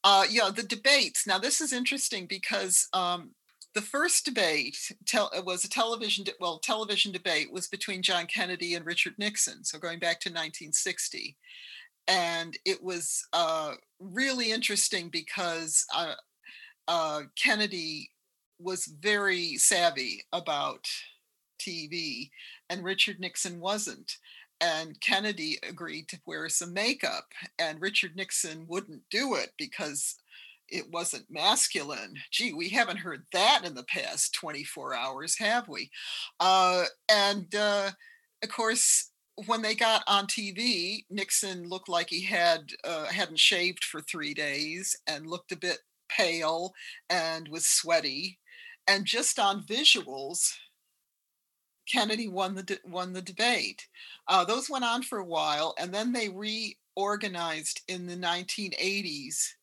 Uh, 0.03 0.25
yeah, 0.29 0.49
the 0.53 0.63
debates. 0.63 1.27
Now, 1.27 1.39
this 1.39 1.61
is 1.61 1.73
interesting 1.73 2.25
because 2.25 2.87
um, 2.93 3.31
the 3.73 3.81
first 3.81 4.25
debate 4.25 4.77
tel- 5.05 5.31
was 5.45 5.63
a 5.63 5.69
television, 5.69 6.23
de- 6.23 6.33
well, 6.39 6.59
television 6.59 7.11
debate 7.11 7.51
was 7.51 7.67
between 7.67 8.01
John 8.01 8.25
Kennedy 8.25 8.75
and 8.75 8.85
Richard 8.85 9.13
Nixon. 9.17 9.63
So 9.63 9.79
going 9.79 9.99
back 9.99 10.19
to 10.21 10.29
1960. 10.29 11.37
And 12.07 12.57
it 12.65 12.81
was 12.83 13.27
uh, 13.33 13.73
really 13.99 14.51
interesting 14.51 15.09
because 15.09 15.85
uh, 15.95 16.13
uh 16.87 17.23
Kennedy 17.35 18.11
was 18.59 18.85
very 18.85 19.57
savvy 19.57 20.23
about 20.33 20.87
TV, 21.59 22.29
and 22.69 22.83
Richard 22.83 23.19
Nixon 23.19 23.59
wasn't. 23.59 24.17
And 24.59 24.99
Kennedy 25.01 25.59
agreed 25.67 26.07
to 26.09 26.19
wear 26.25 26.49
some 26.49 26.73
makeup, 26.73 27.25
and 27.59 27.81
Richard 27.81 28.15
Nixon 28.15 28.65
wouldn't 28.67 29.03
do 29.11 29.35
it 29.35 29.51
because 29.57 30.15
it 30.69 30.91
wasn't 30.91 31.29
masculine. 31.29 32.15
Gee, 32.31 32.53
we 32.53 32.69
haven't 32.69 32.97
heard 32.97 33.25
that 33.33 33.61
in 33.63 33.75
the 33.75 33.83
past 33.83 34.33
24 34.33 34.95
hours, 34.95 35.37
have 35.37 35.67
we? 35.67 35.89
Uh, 36.39 36.85
and 37.09 37.53
uh, 37.55 37.91
of 38.43 38.49
course, 38.49 39.11
when 39.45 39.61
they 39.61 39.75
got 39.75 40.03
on 40.07 40.25
TV, 40.25 41.05
Nixon 41.09 41.69
looked 41.69 41.89
like 41.89 42.09
he 42.09 42.23
had 42.23 42.71
uh, 42.83 43.05
hadn't 43.05 43.39
shaved 43.39 43.83
for 43.83 44.01
three 44.01 44.33
days 44.33 44.95
and 45.05 45.27
looked 45.27 45.51
a 45.51 45.57
bit 45.57 45.77
pale 46.09 46.73
and 47.09 47.47
was 47.47 47.67
sweaty 47.67 48.39
and 48.87 49.05
just 49.05 49.37
on 49.37 49.63
visuals, 49.63 50.53
Kennedy 51.91 52.27
won 52.27 52.55
the 52.55 52.63
de- 52.63 52.79
won 52.85 53.13
the 53.13 53.21
debate. 53.21 53.87
Uh, 54.27 54.43
those 54.45 54.69
went 54.69 54.85
on 54.85 55.03
for 55.03 55.19
a 55.19 55.25
while, 55.25 55.73
and 55.77 55.93
then 55.93 56.11
they 56.11 56.29
reorganized 56.29 57.81
in 57.87 58.05
the 58.07 58.15
1980s 58.15 59.53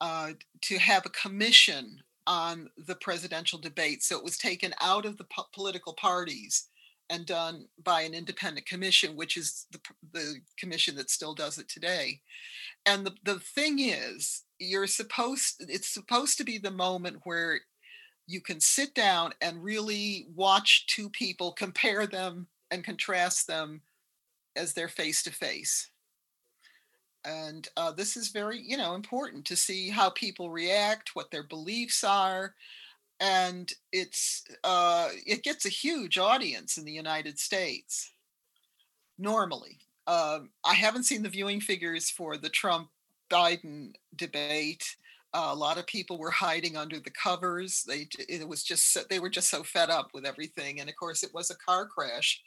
uh, 0.00 0.32
to 0.62 0.78
have 0.78 1.06
a 1.06 1.10
commission 1.10 2.00
on 2.26 2.68
the 2.86 2.94
presidential 2.96 3.58
debate. 3.58 4.02
So 4.02 4.16
it 4.16 4.24
was 4.24 4.38
taken 4.38 4.74
out 4.80 5.06
of 5.06 5.16
the 5.16 5.24
po- 5.24 5.48
political 5.52 5.92
parties 5.94 6.68
and 7.10 7.26
done 7.26 7.66
by 7.82 8.02
an 8.02 8.14
independent 8.14 8.66
commission, 8.66 9.16
which 9.16 9.36
is 9.36 9.66
the, 9.70 9.80
the 10.12 10.36
commission 10.58 10.96
that 10.96 11.10
still 11.10 11.34
does 11.34 11.58
it 11.58 11.68
today. 11.68 12.20
And 12.86 13.04
the, 13.06 13.12
the 13.22 13.38
thing 13.38 13.78
is, 13.80 14.44
you're 14.58 14.86
supposed 14.86 15.64
it's 15.68 15.92
supposed 15.92 16.38
to 16.38 16.44
be 16.44 16.58
the 16.58 16.70
moment 16.70 17.20
where 17.24 17.60
you 18.26 18.40
can 18.40 18.60
sit 18.60 18.94
down 18.94 19.32
and 19.40 19.62
really 19.62 20.26
watch 20.34 20.86
two 20.86 21.10
people, 21.10 21.52
compare 21.52 22.06
them 22.06 22.46
and 22.70 22.84
contrast 22.84 23.46
them 23.46 23.82
as 24.56 24.72
they're 24.72 24.88
face 24.88 25.22
to 25.24 25.30
face. 25.30 25.90
And 27.24 27.68
uh, 27.76 27.92
this 27.92 28.16
is 28.16 28.28
very, 28.28 28.60
you 28.60 28.76
know, 28.76 28.94
important 28.94 29.44
to 29.46 29.56
see 29.56 29.90
how 29.90 30.10
people 30.10 30.50
react, 30.50 31.14
what 31.14 31.30
their 31.30 31.44
beliefs 31.44 32.02
are, 32.02 32.54
and 33.20 33.72
it's 33.92 34.42
uh, 34.64 35.08
it 35.24 35.44
gets 35.44 35.64
a 35.64 35.68
huge 35.68 36.18
audience 36.18 36.76
in 36.76 36.84
the 36.84 36.92
United 36.92 37.38
States. 37.38 38.12
Normally, 39.18 39.78
uh, 40.08 40.40
I 40.64 40.74
haven't 40.74 41.04
seen 41.04 41.22
the 41.22 41.28
viewing 41.28 41.60
figures 41.60 42.10
for 42.10 42.36
the 42.36 42.48
Trump 42.48 42.88
Biden 43.30 43.92
debate 44.16 44.96
uh, 45.34 45.48
a 45.50 45.54
lot 45.54 45.78
of 45.78 45.86
people 45.86 46.18
were 46.18 46.30
hiding 46.30 46.76
under 46.76 47.00
the 47.00 47.10
covers. 47.10 47.84
They 47.86 48.08
it 48.28 48.46
was 48.46 48.62
just 48.62 48.96
they 49.08 49.18
were 49.18 49.30
just 49.30 49.50
so 49.50 49.62
fed 49.62 49.90
up 49.90 50.08
with 50.12 50.26
everything, 50.26 50.80
and 50.80 50.88
of 50.88 50.96
course 50.96 51.22
it 51.22 51.32
was 51.32 51.50
a 51.50 51.56
car 51.56 51.86
crash, 51.86 52.40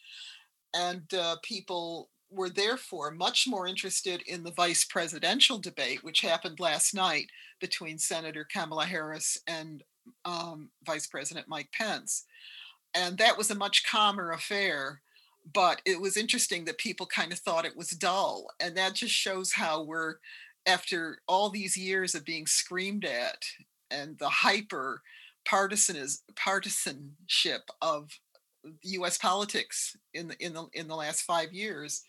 and 0.74 1.12
uh, 1.13 1.38
people 1.44 2.10
were 2.30 2.50
therefore 2.50 3.12
much 3.12 3.48
more 3.48 3.68
interested 3.68 4.22
in 4.27 4.44
the 4.44 4.51
vice 4.51 4.84
presidential 4.86 5.58
debate, 5.58 6.04
which 6.04 6.22
happened 6.22 6.60
last 6.60 6.94
night 6.94 7.27
between 7.60 7.98
Senator 7.98 8.46
Kamala 8.51 8.86
Harris 8.86 9.38
and 9.48 9.84
um, 10.25 10.70
Vice 10.86 11.08
President 11.08 11.48
Mike 11.48 11.70
Pence, 11.74 12.25
and 12.94 13.18
that 13.18 13.38
was 13.38 13.50
a 13.50 13.56
much 13.56 13.84
calmer 13.89 14.32
affair. 14.32 15.01
But 15.54 15.80
it 15.86 16.01
was 16.01 16.18
interesting 16.18 16.65
that 16.65 16.80
people 16.80 17.06
kind 17.06 17.32
of 17.32 17.38
thought 17.38 17.65
it 17.65 17.77
was 17.77 17.89
dull, 17.89 18.48
and 18.60 18.75
that 18.77 18.96
just 18.96 19.13
shows 19.13 19.51
how 19.54 19.84
we're 19.84 20.15
after 20.65 21.19
all 21.27 21.50
these 21.50 21.77
years 21.77 22.15
of 22.15 22.25
being 22.25 22.48
screamed 22.48 23.05
at 23.05 23.43
and 23.91 24.17
the 24.17 24.29
hyper 24.29 25.01
partisan 25.45 25.95
is 25.95 26.24
partisanship 26.36 27.69
of 27.81 28.10
U.S. 28.81 29.17
politics 29.17 29.95
in 30.13 30.27
the 30.27 30.43
in 30.43 30.53
the 30.53 30.67
in 30.74 30.88
the 30.88 30.95
last 30.95 31.22
five 31.22 31.53
years, 31.53 32.03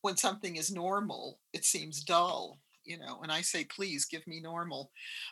when 0.00 0.16
something 0.16 0.56
is 0.56 0.72
normal, 0.72 1.38
it 1.52 1.64
seems 1.64 2.02
dull. 2.02 2.58
You 2.84 2.98
know, 2.98 3.20
and 3.22 3.30
I 3.30 3.42
say, 3.42 3.64
please 3.64 4.06
give 4.06 4.26
me 4.26 4.40
normal. 4.40 4.90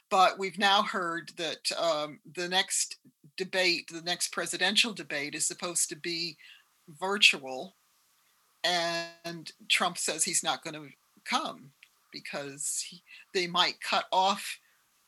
But 0.09 0.39
we've 0.39 0.59
now 0.59 0.85
heard 0.85 1.33
that 1.37 1.73
um, 1.77 2.21
the 2.37 2.49
next 2.49 2.99
debate, 3.37 3.91
the 3.93 4.03
next 4.03 4.29
presidential 4.29 4.93
debate, 4.93 5.35
is 5.35 5.49
supposed 5.49 5.89
to 5.89 5.97
be 5.97 6.37
virtual, 7.01 7.75
and 8.63 9.51
Trump 9.69 9.99
says 9.99 10.23
he's 10.23 10.45
not 10.45 10.63
going 10.63 10.75
to 10.75 10.91
come 11.25 11.73
because 12.13 12.85
he, 12.89 13.03
they 13.35 13.47
might 13.47 13.81
cut 13.81 14.05
off 14.13 14.59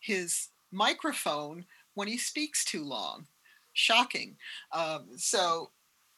his 0.01 0.49
microphone 0.71 1.65
when 1.95 2.09
he 2.09 2.17
speaks 2.17 2.65
too 2.65 2.85
long. 2.85 3.27
Shocking. 3.75 4.37
Um, 4.73 5.09
so 5.17 5.71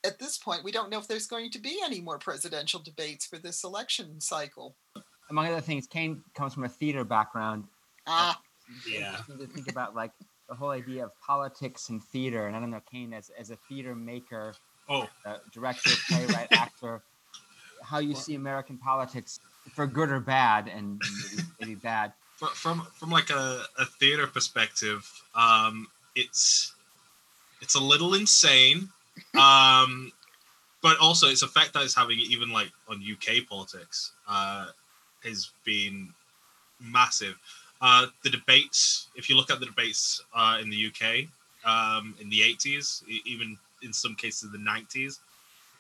at 0.05 0.19
this 0.19 0.38
point, 0.38 0.64
we 0.64 0.73
don't 0.73 0.91
know 0.91 0.99
if 0.99 1.09
there's 1.09 1.26
going 1.26 1.50
to 1.50 1.59
be 1.59 1.81
any 1.85 2.00
more 2.00 2.19
presidential 2.19 2.81
debates 2.81 3.26
for 3.26 3.38
this 3.38 3.64
election 3.64 4.21
cycle. 4.21 4.76
Among 5.31 5.47
other 5.47 5.61
things, 5.61 5.87
Kane 5.87 6.23
comes 6.35 6.55
from 6.55 6.64
a 6.64 6.69
theater 6.69 7.05
background. 7.05 7.64
Ah, 8.07 8.41
Yeah. 8.88 9.17
To 9.38 9.47
think 9.47 9.71
about 9.71 9.95
like 9.95 10.12
the 10.49 10.55
whole 10.55 10.71
idea 10.71 11.05
of 11.05 11.11
politics 11.21 11.88
and 11.88 12.03
theater, 12.03 12.47
and 12.47 12.57
I 12.57 12.61
don't 12.61 12.71
know 12.71 12.83
Kane 12.91 13.12
as 13.14 13.31
as 13.38 13.50
a 13.50 13.57
theater 13.69 13.95
maker, 13.95 14.55
Oh, 14.88 15.09
uh, 15.25 15.38
director, 15.53 15.91
playwright, 16.11 16.49
actor, 16.53 17.03
how 17.83 17.99
you 17.99 18.14
see 18.14 18.35
American 18.35 18.76
politics 18.76 19.41
for 19.73 19.87
good 19.87 20.11
or 20.11 20.21
bad, 20.21 20.68
and 20.68 21.00
maybe, 21.23 21.42
maybe 21.61 21.75
bad. 21.76 22.12
fr- 22.37 22.47
from 22.54 22.87
from 22.94 23.11
like 23.11 23.30
a, 23.30 23.64
a 23.78 23.85
theater 23.85 24.26
perspective, 24.26 25.11
um, 25.35 25.87
it's 26.14 26.75
it's 27.61 27.75
a 27.75 27.80
little 27.80 28.14
insane, 28.14 28.88
um, 29.35 30.12
but 30.83 30.99
also 30.99 31.28
its 31.28 31.42
effect 31.42 31.73
that 31.75 31.83
it's 31.83 31.94
having 31.94 32.18
even 32.18 32.50
like 32.50 32.71
on 32.88 33.02
UK 33.02 33.47
politics 33.49 34.12
uh, 34.28 34.66
has 35.23 35.50
been 35.64 36.09
massive. 36.80 37.37
Uh, 37.80 38.06
the 38.23 38.30
debates, 38.30 39.09
if 39.14 39.28
you 39.28 39.37
look 39.37 39.50
at 39.50 39.61
the 39.61 39.66
debates 39.66 40.23
uh, 40.35 40.59
in 40.61 40.71
the 40.71 40.76
UK 40.88 41.26
um, 41.64 42.14
in 42.21 42.28
the 42.30 42.40
80s, 42.40 43.02
e- 43.09 43.21
even 43.26 43.59
in 43.83 43.92
some 43.92 44.14
cases 44.14 44.50
the 44.50 44.59
90s, 44.59 45.18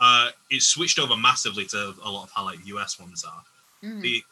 uh, 0.00 0.30
it 0.50 0.60
switched 0.62 0.98
over 0.98 1.16
massively 1.16 1.64
to 1.66 1.94
a 2.04 2.10
lot 2.10 2.24
of 2.24 2.30
how 2.32 2.44
like 2.44 2.58
US 2.66 2.98
ones 2.98 3.24
are 3.24 3.42
mm, 3.84 4.00
the 4.02 4.22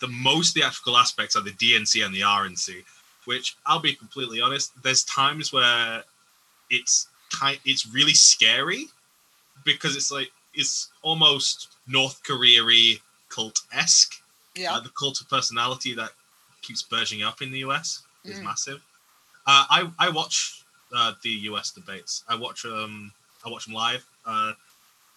the 0.00 0.08
most 0.08 0.54
theatrical 0.54 0.96
aspects 0.98 1.36
are 1.36 1.42
the 1.42 1.52
DNC 1.52 2.04
and 2.04 2.14
the 2.14 2.22
RNC, 2.22 2.82
which 3.24 3.56
I'll 3.66 3.78
be 3.80 3.94
completely 3.94 4.40
honest, 4.40 4.72
there's 4.82 5.04
times 5.04 5.52
where 5.52 6.02
it's 6.70 7.08
kind 7.30 7.58
it's 7.64 7.86
really 7.86 8.14
scary 8.14 8.86
because 9.64 9.96
it's 9.96 10.10
like 10.10 10.30
it's 10.54 10.88
almost 11.02 11.68
North 11.86 12.22
Korea 12.24 12.96
cult 13.28 13.60
esque. 13.72 14.14
Yeah. 14.54 14.74
Uh, 14.74 14.80
the 14.80 14.90
cult 14.90 15.20
of 15.20 15.28
personality 15.30 15.94
that 15.94 16.10
keeps 16.62 16.82
burgeoning 16.82 17.24
up 17.24 17.42
in 17.42 17.50
the 17.52 17.58
US 17.60 18.02
is 18.24 18.38
Mm. 18.38 18.44
massive. 18.44 18.80
Uh, 19.46 19.64
I 19.70 19.90
I 19.98 20.08
watch 20.10 20.64
uh, 20.94 21.12
the 21.22 21.30
US 21.50 21.70
debates. 21.70 22.24
I 22.28 22.34
watch 22.34 22.64
um 22.64 23.12
I 23.44 23.48
watch 23.50 23.64
them 23.66 23.74
live. 23.74 24.04
Uh, 24.26 24.52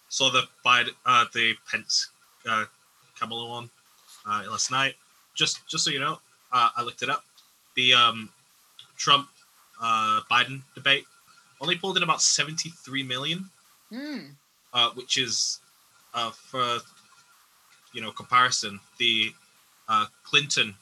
saw 0.08 0.30
the 0.30 0.44
Biden, 0.64 0.94
uh, 1.04 1.26
the 1.34 1.54
Pence 1.70 2.10
uh, 2.48 2.64
Kamala 3.18 3.48
one 3.48 3.70
uh, 4.26 4.44
last 4.50 4.70
night. 4.70 4.94
Just 5.34 5.66
just 5.68 5.84
so 5.84 5.90
you 5.90 6.00
know, 6.00 6.18
uh, 6.52 6.70
I 6.76 6.82
looked 6.82 7.02
it 7.02 7.10
up. 7.10 7.24
The 7.74 7.94
um, 7.94 8.30
Trump 8.96 9.28
uh, 9.80 10.20
Biden 10.30 10.62
debate 10.74 11.04
only 11.60 11.76
pulled 11.76 11.96
in 11.96 12.02
about 12.02 12.22
seventy 12.22 12.70
three 12.70 13.02
million 13.02 13.50
Mm. 13.92 14.34
uh, 14.74 14.90
which 14.90 15.16
is 15.16 15.60
uh, 16.12 16.30
for 16.32 16.78
you 17.92 18.00
know 18.02 18.10
comparison 18.10 18.80
the 18.98 19.32
uh, 19.88 20.06
Clinton 20.24 20.74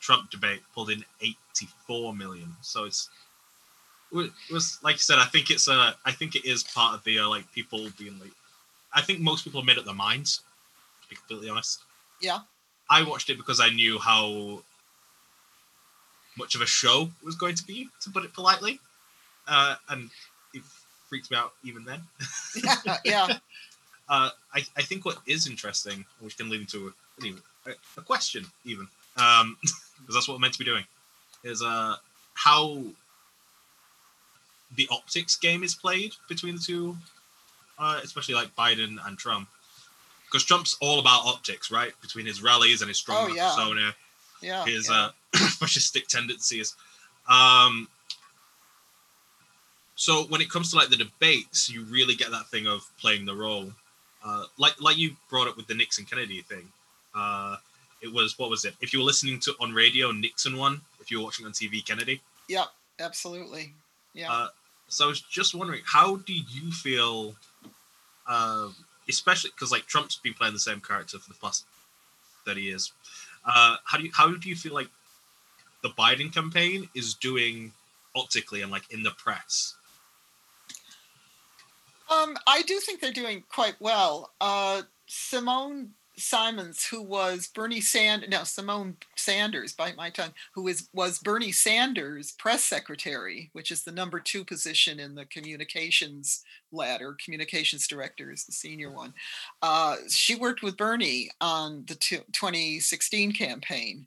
Trump 0.00 0.30
debate 0.30 0.60
pulled 0.74 0.90
in 0.90 1.04
84 1.22 2.14
million 2.14 2.54
so 2.60 2.84
it's 2.84 3.08
it 4.12 4.30
was 4.52 4.78
like 4.82 4.96
you 4.96 5.00
said 5.00 5.18
I 5.18 5.24
think 5.24 5.50
it's 5.50 5.68
uh, 5.68 5.92
I 6.04 6.12
think 6.12 6.34
it 6.34 6.44
is 6.44 6.62
part 6.64 6.94
of 6.94 7.04
the 7.04 7.18
uh, 7.20 7.28
like 7.28 7.50
people 7.52 7.88
being 7.98 8.18
like 8.20 8.32
I 8.92 9.00
think 9.00 9.20
most 9.20 9.44
people 9.44 9.62
made 9.62 9.78
up 9.78 9.84
their 9.84 9.94
minds 9.94 10.42
to 11.02 11.08
be 11.08 11.16
completely 11.16 11.48
honest 11.48 11.80
Yeah. 12.20 12.40
I 12.90 13.02
watched 13.04 13.30
it 13.30 13.36
because 13.38 13.60
I 13.60 13.70
knew 13.70 13.98
how 13.98 14.62
much 16.36 16.54
of 16.54 16.60
a 16.60 16.66
show 16.66 17.10
it 17.22 17.24
was 17.24 17.36
going 17.36 17.54
to 17.54 17.64
be 17.64 17.88
to 18.02 18.10
put 18.10 18.24
it 18.24 18.32
politely 18.32 18.80
uh, 19.48 19.76
and 19.88 20.10
it 20.54 20.62
freaked 21.08 21.30
me 21.30 21.36
out 21.36 21.52
even 21.64 21.84
then 21.84 22.00
Yeah. 22.62 22.96
yeah. 23.04 23.26
uh, 24.08 24.30
I, 24.54 24.64
I 24.76 24.82
think 24.82 25.04
what 25.04 25.18
is 25.26 25.46
interesting, 25.46 26.04
which 26.20 26.36
can 26.36 26.48
lead 26.50 26.60
into 26.60 26.92
a, 27.22 27.70
a, 27.70 27.74
a 27.98 28.02
question 28.02 28.44
even, 28.64 28.88
um, 29.16 29.56
because 29.62 30.14
that's 30.14 30.28
what 30.28 30.34
we're 30.34 30.40
meant 30.40 30.54
to 30.54 30.58
be 30.58 30.64
doing, 30.64 30.84
is 31.44 31.62
uh, 31.62 31.96
how 32.34 32.82
the 34.76 34.88
optics 34.90 35.36
game 35.36 35.62
is 35.62 35.74
played 35.74 36.12
between 36.28 36.54
the 36.56 36.60
two, 36.60 36.96
uh, 37.78 38.00
especially 38.02 38.34
like 38.34 38.54
Biden 38.56 38.96
and 39.06 39.18
Trump. 39.18 39.48
Because 40.30 40.44
Trump's 40.44 40.76
all 40.80 41.00
about 41.00 41.26
optics, 41.26 41.70
right? 41.70 41.92
Between 42.00 42.24
his 42.26 42.42
rallies 42.42 42.82
and 42.82 42.88
his 42.88 42.98
strong 42.98 43.30
Oh, 43.30 43.34
yeah. 43.34 43.48
persona, 43.56 43.94
Yeah. 44.40 44.64
his 44.64 44.88
yeah. 44.88 44.94
uh, 44.96 45.10
fascistic 45.34 46.06
tendencies. 46.06 46.76
Um, 47.28 47.88
so 49.96 50.24
when 50.24 50.40
it 50.40 50.48
comes 50.50 50.70
to 50.70 50.76
like 50.76 50.88
the 50.88 50.96
debates, 50.96 51.68
you 51.68 51.82
really 51.84 52.14
get 52.14 52.30
that 52.30 52.46
thing 52.46 52.66
of 52.66 52.88
playing 53.00 53.26
the 53.26 53.34
role, 53.34 53.72
uh, 54.24 54.44
like 54.56 54.80
like 54.80 54.96
you 54.96 55.16
brought 55.28 55.46
up 55.48 55.56
with 55.56 55.66
the 55.66 55.74
Nixon 55.74 56.04
Kennedy 56.04 56.42
thing. 56.42 56.66
Uh, 57.14 57.56
it 58.00 58.10
was 58.12 58.38
what 58.38 58.48
was 58.50 58.64
it? 58.64 58.74
If 58.80 58.92
you 58.92 59.00
were 59.00 59.04
listening 59.04 59.40
to 59.40 59.54
on 59.60 59.72
radio, 59.72 60.10
Nixon 60.10 60.56
won. 60.56 60.80
If 61.00 61.10
you 61.10 61.18
were 61.18 61.24
watching 61.24 61.44
on 61.44 61.52
TV, 61.52 61.84
Kennedy. 61.84 62.20
Yep. 62.48 62.66
Absolutely. 62.98 63.72
Yeah. 64.14 64.32
Uh, 64.32 64.48
so 64.88 65.04
I 65.04 65.08
was 65.08 65.20
just 65.20 65.54
wondering, 65.54 65.82
how 65.84 66.16
do 66.16 66.32
you 66.32 66.70
feel, 66.72 67.34
uh, 68.26 68.68
especially 69.10 69.50
because 69.50 69.70
like 69.70 69.86
Trump's 69.86 70.16
been 70.16 70.34
playing 70.34 70.54
the 70.54 70.60
same 70.60 70.80
character 70.80 71.18
for 71.18 71.28
the 71.28 71.38
past 71.38 71.66
thirty 72.46 72.62
years. 72.62 72.92
Uh, 73.44 73.76
how 73.84 73.98
do 73.98 74.04
you 74.04 74.10
how 74.14 74.30
do 74.34 74.48
you 74.48 74.56
feel 74.56 74.74
like 74.74 74.88
the 75.82 75.90
Biden 75.90 76.32
campaign 76.32 76.88
is 76.94 77.14
doing 77.14 77.72
optically 78.16 78.62
and 78.62 78.70
like 78.70 78.90
in 78.90 79.02
the 79.02 79.10
press? 79.10 79.74
Um, 82.10 82.36
I 82.46 82.62
do 82.62 82.80
think 82.80 83.00
they're 83.00 83.12
doing 83.12 83.44
quite 83.48 83.76
well. 83.78 84.32
Uh, 84.40 84.82
Simone 85.06 85.90
Simons, 86.16 86.84
who 86.84 87.02
was 87.02 87.48
Bernie 87.54 87.80
Sand, 87.80 88.26
no 88.28 88.44
Simone 88.44 88.96
Sanders, 89.16 89.72
bite 89.72 89.96
my 89.96 90.10
tongue, 90.10 90.34
who 90.54 90.68
is 90.68 90.88
was 90.92 91.18
Bernie 91.18 91.52
Sanders' 91.52 92.32
press 92.32 92.64
secretary, 92.64 93.50
which 93.52 93.70
is 93.70 93.82
the 93.82 93.92
number 93.92 94.20
two 94.20 94.44
position 94.44 95.00
in 95.00 95.14
the 95.14 95.24
communications 95.26 96.42
ladder. 96.72 97.16
Communications 97.24 97.86
director 97.86 98.30
is 98.32 98.44
the 98.44 98.52
senior 98.52 98.90
one. 98.90 99.14
Uh, 99.62 99.96
she 100.08 100.34
worked 100.34 100.62
with 100.62 100.76
Bernie 100.76 101.30
on 101.40 101.84
the 101.86 101.94
two- 101.94 102.24
2016 102.32 103.32
campaign, 103.32 104.06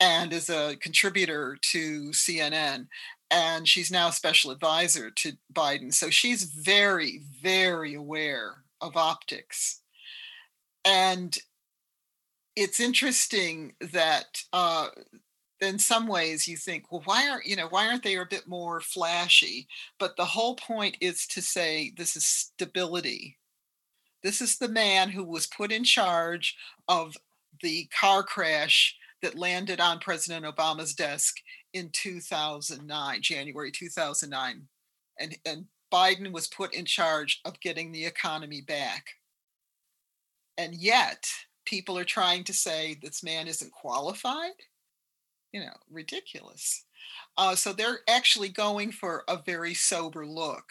and 0.00 0.32
is 0.32 0.50
a 0.50 0.76
contributor 0.80 1.56
to 1.70 2.10
CNN 2.10 2.88
and 3.32 3.66
she's 3.66 3.90
now 3.90 4.10
special 4.10 4.50
advisor 4.50 5.10
to 5.10 5.32
Biden. 5.52 5.92
So 5.92 6.10
she's 6.10 6.44
very, 6.44 7.22
very 7.40 7.94
aware 7.94 8.56
of 8.80 8.96
optics. 8.96 9.81
And 10.84 11.36
it's 12.56 12.80
interesting 12.80 13.74
that 13.80 14.42
uh, 14.52 14.88
in 15.60 15.78
some 15.78 16.06
ways 16.06 16.48
you 16.48 16.56
think, 16.56 16.90
well, 16.90 17.02
why 17.04 17.28
aren't 17.28 17.46
you 17.46 17.56
know 17.56 17.68
why 17.68 17.86
aren't 17.86 18.02
they 18.02 18.16
a 18.16 18.26
bit 18.26 18.46
more 18.46 18.80
flashy? 18.80 19.68
But 19.98 20.16
the 20.16 20.24
whole 20.24 20.56
point 20.56 20.96
is 21.00 21.26
to 21.28 21.42
say 21.42 21.92
this 21.96 22.16
is 22.16 22.26
stability. 22.26 23.38
This 24.22 24.40
is 24.40 24.58
the 24.58 24.68
man 24.68 25.10
who 25.10 25.24
was 25.24 25.46
put 25.46 25.72
in 25.72 25.84
charge 25.84 26.56
of 26.88 27.16
the 27.62 27.88
car 27.98 28.22
crash 28.22 28.96
that 29.20 29.38
landed 29.38 29.80
on 29.80 29.98
President 30.00 30.44
Obama's 30.44 30.94
desk 30.94 31.36
in 31.72 31.90
2009, 31.92 33.22
January 33.22 33.70
2009. 33.70 34.68
And, 35.18 35.36
and 35.46 35.66
Biden 35.92 36.32
was 36.32 36.48
put 36.48 36.74
in 36.74 36.84
charge 36.84 37.40
of 37.44 37.60
getting 37.60 37.92
the 37.92 38.04
economy 38.04 38.60
back. 38.60 39.14
And 40.62 40.76
yet, 40.76 41.28
people 41.64 41.98
are 41.98 42.04
trying 42.04 42.44
to 42.44 42.52
say 42.52 42.96
this 43.02 43.24
man 43.24 43.48
isn't 43.48 43.72
qualified. 43.72 44.52
You 45.52 45.60
know, 45.60 45.76
ridiculous. 45.90 46.84
Uh, 47.36 47.56
so 47.56 47.72
they're 47.72 48.00
actually 48.08 48.48
going 48.48 48.92
for 48.92 49.24
a 49.28 49.38
very 49.44 49.74
sober 49.74 50.24
look. 50.24 50.64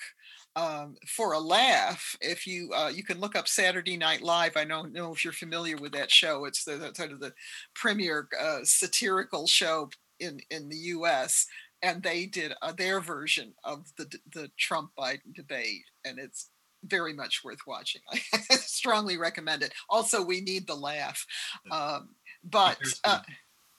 Um, 0.55 0.95
for 1.07 1.31
a 1.31 1.39
laugh, 1.39 2.17
if 2.19 2.45
you 2.45 2.71
uh, 2.73 2.91
you 2.93 3.03
can 3.03 3.19
look 3.19 3.37
up 3.37 3.47
Saturday 3.47 3.95
Night 3.95 4.21
Live. 4.21 4.57
I 4.57 4.65
don't 4.65 4.91
know 4.91 5.13
if 5.13 5.23
you're 5.23 5.33
familiar 5.33 5.77
with 5.77 5.93
that 5.93 6.11
show. 6.11 6.45
It's 6.45 6.65
the, 6.65 6.75
the 6.75 6.93
sort 6.93 7.11
of 7.13 7.21
the 7.21 7.33
premier 7.73 8.27
uh, 8.37 8.59
satirical 8.63 9.47
show 9.47 9.89
in 10.19 10.41
in 10.49 10.67
the 10.67 10.77
U.S. 10.95 11.47
And 11.81 12.03
they 12.03 12.25
did 12.25 12.53
uh, 12.61 12.73
their 12.73 12.99
version 12.99 13.53
of 13.63 13.91
the 13.97 14.07
the 14.33 14.51
Trump 14.57 14.91
Biden 14.99 15.33
debate, 15.33 15.85
and 16.03 16.19
it's 16.19 16.49
very 16.83 17.13
much 17.13 17.43
worth 17.43 17.65
watching. 17.67 18.01
I 18.11 18.39
strongly 18.55 19.17
recommend 19.17 19.63
it. 19.63 19.73
Also, 19.89 20.23
we 20.23 20.41
need 20.41 20.67
the 20.67 20.75
laugh, 20.75 21.25
um, 21.71 22.09
but 22.43 22.79
uh, 23.03 23.19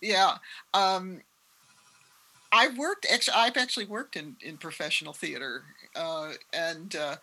yeah. 0.01 0.37
Um, 0.75 1.21
I 2.53 2.69
worked 2.77 3.07
actually. 3.11 3.35
I've 3.37 3.57
actually 3.57 3.87
worked 3.87 4.17
in 4.17 4.37
in 4.43 4.59
professional 4.59 5.15
theater, 5.15 5.63
uh, 5.97 6.33
and 6.53 6.95
uh, 6.95 7.17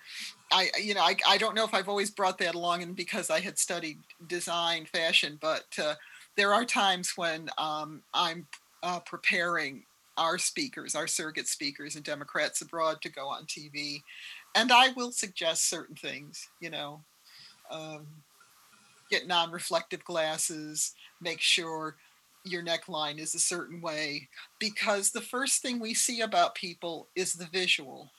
I, 0.52 0.70
you 0.82 0.96
know, 0.96 1.02
I, 1.02 1.16
I 1.28 1.38
don't 1.38 1.56
know 1.56 1.64
if 1.64 1.74
I've 1.74 1.90
always 1.90 2.10
brought 2.10 2.40
that 2.40 2.56
along, 2.56 2.82
and 2.82 2.96
because 2.96 3.30
I 3.30 3.40
had 3.40 3.60
studied 3.60 4.00
design, 4.28 4.86
fashion, 4.86 5.38
but 5.40 5.66
uh, 5.82 5.94
there 6.36 6.54
are 6.54 6.66
times 6.66 7.14
when 7.16 7.50
um, 7.58 8.02
I'm 8.14 8.48
uh, 8.82 9.00
preparing 9.02 9.84
our 10.18 10.38
speakers, 10.38 10.96
our 10.96 11.08
surrogate 11.08 11.48
speakers, 11.48 11.96
and 11.96 12.04
Democrats 12.04 12.62
abroad 12.62 13.02
to 13.02 13.10
go 13.10 13.28
on 13.28 13.46
TV, 13.46 14.02
and 14.56 14.72
I 14.72 14.90
will 14.90 15.12
suggest 15.12 15.70
certain 15.70 15.96
things. 15.96 16.50
You 16.60 16.70
know, 16.70 17.02
um, 17.72 18.08
get 19.10 19.28
non-reflective 19.28 20.04
glasses. 20.04 20.94
Make 21.22 21.42
sure 21.42 21.96
your 22.44 22.64
neckline 22.64 23.20
is 23.20 23.36
a 23.36 23.40
certain 23.40 23.82
way 23.82 24.28
because 24.60 25.12
the 25.12 25.22
first 25.22 25.62
thing 25.62 25.80
we 25.80 25.94
see 25.94 26.22
about 26.22 26.56
people 26.56 27.08
is 27.16 27.34
the 27.34 27.48
visual 27.48 28.10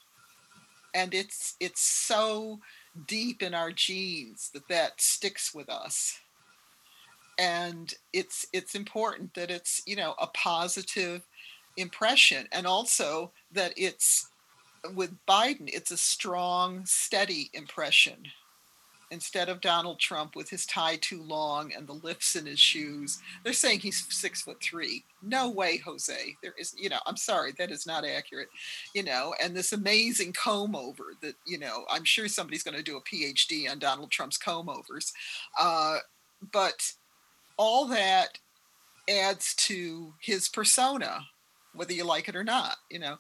and 0.95 1.15
it's 1.15 1.57
it's 1.61 1.81
so 1.81 2.59
deep 3.07 3.43
in 3.43 3.55
our 3.55 3.73
genes 3.73 4.51
that 4.53 4.67
that 4.69 5.01
sticks 5.01 5.55
with 5.55 5.69
us 5.71 6.19
and 7.39 7.95
it's 8.13 8.47
it's 8.53 8.75
important 8.75 9.33
that 9.35 9.51
it's 9.51 9.83
you 9.87 9.97
know 9.97 10.15
a 10.21 10.27
positive 10.29 11.27
impression 11.77 12.47
and 12.53 12.67
also 12.67 13.33
that 13.53 13.73
it's 13.77 14.29
with 14.95 15.15
Biden 15.27 15.69
it's 15.69 15.91
a 15.91 15.97
strong 15.97 16.85
steady 16.87 17.51
impression 17.53 18.27
instead 19.11 19.49
of 19.49 19.61
Donald 19.61 19.99
Trump 19.99 20.37
with 20.37 20.49
his 20.49 20.65
tie 20.67 20.97
too 21.01 21.23
long 21.23 21.73
and 21.77 21.87
the 21.87 21.95
lifts 21.95 22.37
in 22.37 22.47
his 22.47 22.61
shoes. 22.61 23.21
They're 23.43 23.53
saying 23.53 23.81
he's 23.81 24.07
six 24.09 24.43
foot 24.43 24.63
three. 24.63 25.05
No 25.21 25.51
way, 25.51 25.79
Jose. 25.79 26.37
There 26.43 26.55
is, 26.59 26.75
you 26.79 26.89
know, 26.89 27.01
I'm 27.07 27.17
sorry, 27.17 27.53
that 27.59 27.73
is 27.73 27.87
not 27.87 28.05
accurate. 28.05 28.49
You 28.95 29.03
know, 29.03 29.35
and 29.43 29.55
this 29.55 29.73
amazing 29.73 30.33
comb 30.33 30.77
over 30.77 31.15
that, 31.23 31.35
you 31.45 31.59
know, 31.59 31.85
I'm 31.91 32.05
sure 32.05 32.29
somebody's 32.29 32.63
going 32.63 32.77
to 32.77 32.83
do 32.83 32.97
a 32.97 33.03
PhD 33.03 33.69
on 33.71 33.79
Donald 33.79 34.11
Trump's 34.11 34.39
comb 34.39 34.69
overs. 34.69 35.13
Uh, 35.59 35.99
but 36.53 36.93
all 37.57 37.87
that 37.87 38.39
adds 39.09 39.55
to 39.57 40.15
his 40.21 40.49
persona, 40.49 41.27
whether 41.75 41.93
you 41.93 42.05
like 42.05 42.29
it 42.29 42.37
or 42.37 42.45
not, 42.45 42.77
you 42.91 43.01
know 43.01 43.17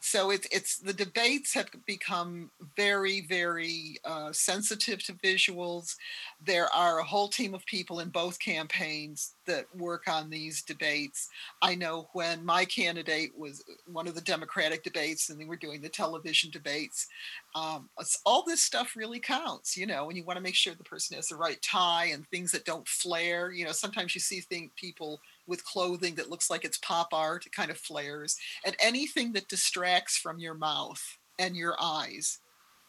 so 0.00 0.30
it's 0.30 0.46
it's 0.52 0.78
the 0.78 0.92
debates 0.92 1.52
have 1.54 1.68
become 1.86 2.50
very 2.76 3.22
very 3.22 3.96
uh, 4.04 4.32
sensitive 4.32 5.02
to 5.04 5.12
visuals. 5.14 5.96
There 6.44 6.72
are 6.74 7.00
a 7.00 7.04
whole 7.04 7.28
team 7.28 7.54
of 7.54 7.66
people 7.66 8.00
in 8.00 8.08
both 8.10 8.38
campaigns 8.38 9.34
that 9.46 9.66
work 9.74 10.08
on 10.08 10.30
these 10.30 10.62
debates. 10.62 11.28
I 11.62 11.74
know 11.74 12.08
when 12.12 12.44
my 12.44 12.64
candidate 12.64 13.36
was 13.36 13.64
one 13.86 14.06
of 14.06 14.14
the 14.14 14.20
democratic 14.20 14.84
debates 14.84 15.30
and 15.30 15.40
they 15.40 15.44
were 15.44 15.56
doing 15.56 15.80
the 15.80 15.88
television 15.88 16.50
debates 16.50 17.06
um, 17.54 17.88
all 18.24 18.44
this 18.44 18.62
stuff 18.62 18.94
really 18.96 19.18
counts 19.20 19.76
you 19.76 19.86
know 19.86 20.08
and 20.08 20.16
you 20.16 20.24
want 20.24 20.36
to 20.36 20.42
make 20.42 20.54
sure 20.54 20.74
the 20.74 20.84
person 20.84 21.16
has 21.16 21.28
the 21.28 21.36
right 21.36 21.60
tie 21.62 22.10
and 22.12 22.28
things 22.28 22.52
that 22.52 22.64
don't 22.64 22.86
flare 22.86 23.50
you 23.50 23.64
know 23.64 23.72
sometimes 23.72 24.14
you 24.14 24.20
see 24.20 24.40
think 24.40 24.74
people 24.76 25.20
with 25.48 25.64
clothing 25.64 26.14
that 26.16 26.30
looks 26.30 26.50
like 26.50 26.64
it's 26.64 26.78
pop 26.78 27.08
art, 27.12 27.46
it 27.46 27.52
kind 27.52 27.70
of 27.70 27.78
flares. 27.78 28.36
And 28.64 28.76
anything 28.78 29.32
that 29.32 29.48
distracts 29.48 30.16
from 30.16 30.38
your 30.38 30.54
mouth 30.54 31.02
and 31.38 31.56
your 31.56 31.74
eyes 31.80 32.38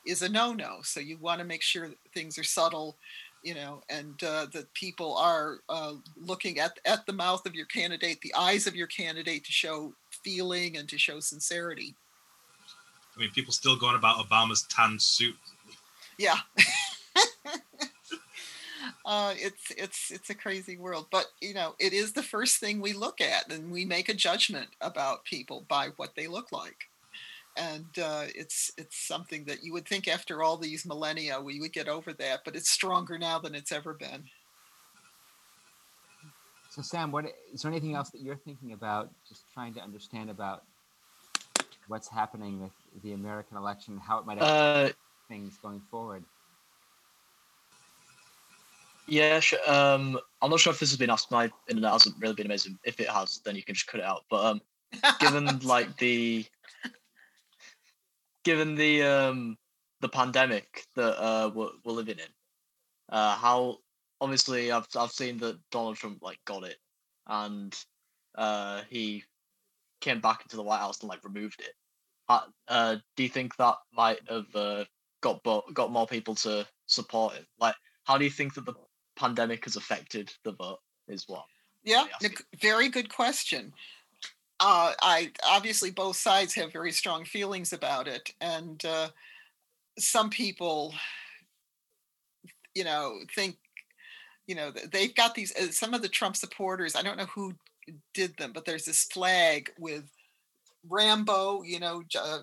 is 0.05 0.21
a 0.21 0.29
no 0.29 0.53
no. 0.53 0.79
So 0.83 0.99
you 0.99 1.17
want 1.17 1.39
to 1.39 1.45
make 1.45 1.61
sure 1.61 1.87
that 1.87 1.97
things 2.13 2.37
are 2.37 2.43
subtle, 2.43 2.97
you 3.43 3.55
know, 3.55 3.81
and 3.89 4.21
uh, 4.23 4.47
that 4.53 4.73
people 4.73 5.15
are 5.17 5.59
uh, 5.69 5.93
looking 6.17 6.59
at, 6.59 6.79
at 6.85 7.05
the 7.05 7.13
mouth 7.13 7.45
of 7.45 7.55
your 7.55 7.65
candidate, 7.67 8.19
the 8.21 8.35
eyes 8.37 8.67
of 8.67 8.75
your 8.75 8.87
candidate 8.87 9.45
to 9.45 9.51
show 9.51 9.93
feeling 10.23 10.77
and 10.77 10.89
to 10.89 10.97
show 10.97 11.19
sincerity. 11.19 11.95
I 13.15 13.19
mean, 13.19 13.31
people 13.31 13.53
still 13.53 13.75
going 13.75 13.95
about 13.95 14.17
Obama's 14.17 14.65
tan 14.69 14.99
suit. 14.99 15.35
Yeah. 16.17 16.37
uh, 19.09 19.33
it's 19.37 19.71
it's 19.75 20.11
it's 20.11 20.29
a 20.29 20.35
crazy 20.35 20.77
world 20.77 21.07
but 21.09 21.25
you 21.41 21.51
know 21.51 21.73
it 21.79 21.93
is 21.93 22.13
the 22.13 22.21
first 22.21 22.59
thing 22.59 22.79
we 22.79 22.93
look 22.93 23.19
at 23.19 23.51
and 23.51 23.71
we 23.71 23.83
make 23.83 24.07
a 24.07 24.13
judgment 24.13 24.67
about 24.81 25.25
people 25.25 25.65
by 25.67 25.89
what 25.97 26.11
they 26.15 26.27
look 26.27 26.51
like. 26.51 26.77
And 27.57 27.87
uh, 27.97 28.25
it's 28.35 28.71
it's 28.77 28.95
something 28.95 29.45
that 29.45 29.63
you 29.63 29.73
would 29.73 29.87
think 29.87 30.07
after 30.07 30.43
all 30.43 30.57
these 30.57 30.85
millennia 30.85 31.41
we 31.41 31.59
would 31.59 31.73
get 31.73 31.87
over 31.87 32.13
that 32.13 32.41
but 32.45 32.55
it's 32.55 32.69
stronger 32.69 33.17
now 33.17 33.39
than 33.39 33.55
it's 33.55 33.71
ever 33.71 33.95
been. 33.95 34.25
So 36.69 36.83
sam 36.83 37.11
what 37.11 37.25
is 37.51 37.63
there 37.63 37.71
anything 37.71 37.95
else 37.95 38.11
that 38.11 38.21
you're 38.21 38.35
thinking 38.35 38.73
about 38.73 39.09
just 39.27 39.41
trying 39.55 39.73
to 39.73 39.81
understand 39.81 40.29
about 40.29 40.65
what's 41.87 42.07
happening 42.07 42.61
with 42.61 42.71
the 43.01 43.13
american 43.13 43.57
election 43.57 43.97
how 43.97 44.19
it 44.19 44.25
might 44.27 44.37
affect 44.37 44.91
uh, 44.91 44.93
things 45.27 45.57
going 45.63 45.81
forward 45.89 46.23
yeah, 49.09 49.39
sure. 49.39 49.59
um, 49.67 50.19
I'm 50.41 50.49
not 50.49 50.59
sure 50.59 50.71
if 50.71 50.79
this 50.79 50.91
has 50.91 50.97
been 50.97 51.09
asked. 51.09 51.31
My 51.31 51.51
internet 51.67 51.91
hasn't 51.91 52.15
really 52.19 52.35
been 52.35 52.45
amazing. 52.45 52.77
If 52.83 52.99
it 52.99 53.09
has, 53.09 53.41
then 53.43 53.55
you 53.55 53.63
can 53.63 53.75
just 53.75 53.87
cut 53.87 53.99
it 53.99 54.05
out. 54.05 54.23
But 54.29 54.45
um, 54.45 54.61
given 55.19 55.59
like 55.63 55.97
the 55.97 56.45
given 58.43 58.75
the 58.75 59.03
um 59.03 59.57
the 60.01 60.09
pandemic 60.09 60.85
that 60.95 61.21
uh 61.21 61.51
we're, 61.53 61.69
we're 61.83 61.93
living 61.93 62.19
in, 62.19 62.31
uh, 63.09 63.35
how 63.35 63.77
obviously 64.21 64.71
I've 64.71 64.87
I've 64.95 65.11
seen 65.11 65.37
that 65.39 65.57
Donald 65.71 65.97
Trump 65.97 66.19
like 66.21 66.39
got 66.45 66.63
it, 66.63 66.77
and 67.27 67.75
uh 68.35 68.81
he 68.89 69.23
came 70.01 70.21
back 70.21 70.41
into 70.43 70.55
the 70.55 70.63
White 70.63 70.79
House 70.79 71.01
and 71.01 71.09
like 71.09 71.23
removed 71.23 71.61
it. 71.61 71.73
Uh, 72.27 72.41
uh 72.67 72.95
do 73.15 73.23
you 73.23 73.29
think 73.29 73.55
that 73.57 73.75
might 73.93 74.19
have 74.29 74.55
uh, 74.55 74.85
got 75.21 75.43
bo- 75.43 75.65
got 75.73 75.91
more 75.91 76.07
people 76.07 76.35
to 76.35 76.65
support 76.85 77.33
him? 77.33 77.45
Like, 77.59 77.75
how 78.05 78.17
do 78.17 78.23
you 78.23 78.31
think 78.31 78.53
that 78.53 78.65
the 78.65 78.73
pandemic 79.19 79.65
has 79.65 79.75
affected 79.75 80.31
the 80.43 80.53
vote 80.53 80.79
is 81.07 81.25
what 81.27 81.45
yeah 81.83 82.05
very 82.61 82.89
good 82.89 83.13
question. 83.13 83.73
Uh, 84.61 84.93
i 85.01 85.31
obviously 85.45 85.89
both 85.89 86.17
sides 86.17 86.53
have 86.53 86.73
very 86.73 86.91
strong 86.91 87.23
feelings 87.23 87.71
about 87.71 88.07
it 88.07 88.33
and 88.41 88.83
uh, 88.85 89.07
some 89.97 90.29
people 90.29 90.93
you 92.75 92.83
know 92.83 93.19
think 93.35 93.55
you 94.47 94.55
know 94.55 94.71
they've 94.91 95.15
got 95.15 95.35
these 95.35 95.55
uh, 95.55 95.71
some 95.71 95.93
of 95.93 96.01
the 96.01 96.09
trump 96.09 96.35
supporters 96.35 96.95
i 96.95 97.01
don't 97.01 97.17
know 97.17 97.25
who 97.27 97.53
did 98.13 98.35
them 98.37 98.51
but 98.53 98.65
there's 98.65 98.85
this 98.85 99.05
flag 99.05 99.71
with 99.79 100.03
rambo 100.89 101.61
you 101.63 101.79
know 101.79 102.01
uh, 102.19 102.39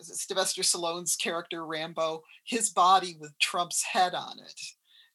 sylvester 0.00 0.62
stallone's 0.62 1.16
character 1.16 1.64
rambo 1.64 2.22
his 2.44 2.70
body 2.70 3.16
with 3.20 3.38
trump's 3.38 3.82
head 3.82 4.14
on 4.14 4.38
it 4.38 4.60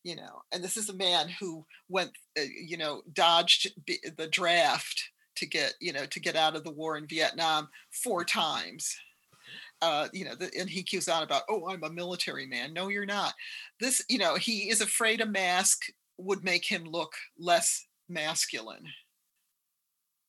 you 0.04 0.16
know 0.16 0.42
and 0.52 0.64
this 0.64 0.78
is 0.78 0.90
a 0.90 0.96
man 0.96 1.28
who 1.40 1.66
went 1.88 2.12
uh, 2.38 2.44
you 2.62 2.78
know 2.78 3.02
dodged 3.14 3.72
the 4.18 4.28
draft 4.28 5.12
to 5.36 5.46
get 5.46 5.74
you 5.80 5.94
know 5.94 6.06
to 6.06 6.20
get 6.20 6.36
out 6.36 6.56
of 6.56 6.64
the 6.64 6.72
war 6.72 6.98
in 6.98 7.08
vietnam 7.08 7.68
four 7.92 8.24
times 8.24 8.96
uh, 9.82 10.08
you 10.12 10.26
know, 10.26 10.36
the, 10.36 10.52
and 10.60 10.70
he 10.70 10.84
keeps 10.84 11.08
on 11.08 11.24
about, 11.24 11.44
oh, 11.50 11.70
I'm 11.70 11.84
a 11.84 11.90
military 11.90 12.46
man. 12.46 12.74
No, 12.74 12.90
you're 12.90 13.06
not. 13.06 13.34
This, 13.80 14.04
you 14.10 14.18
know, 14.18 14.36
he 14.36 14.70
is 14.70 14.82
afraid 14.82 15.22
a 15.22 15.26
mask 15.26 15.84
would 16.18 16.44
make 16.44 16.66
him 16.66 16.84
look 16.84 17.14
less 17.38 17.86
masculine. 18.10 18.86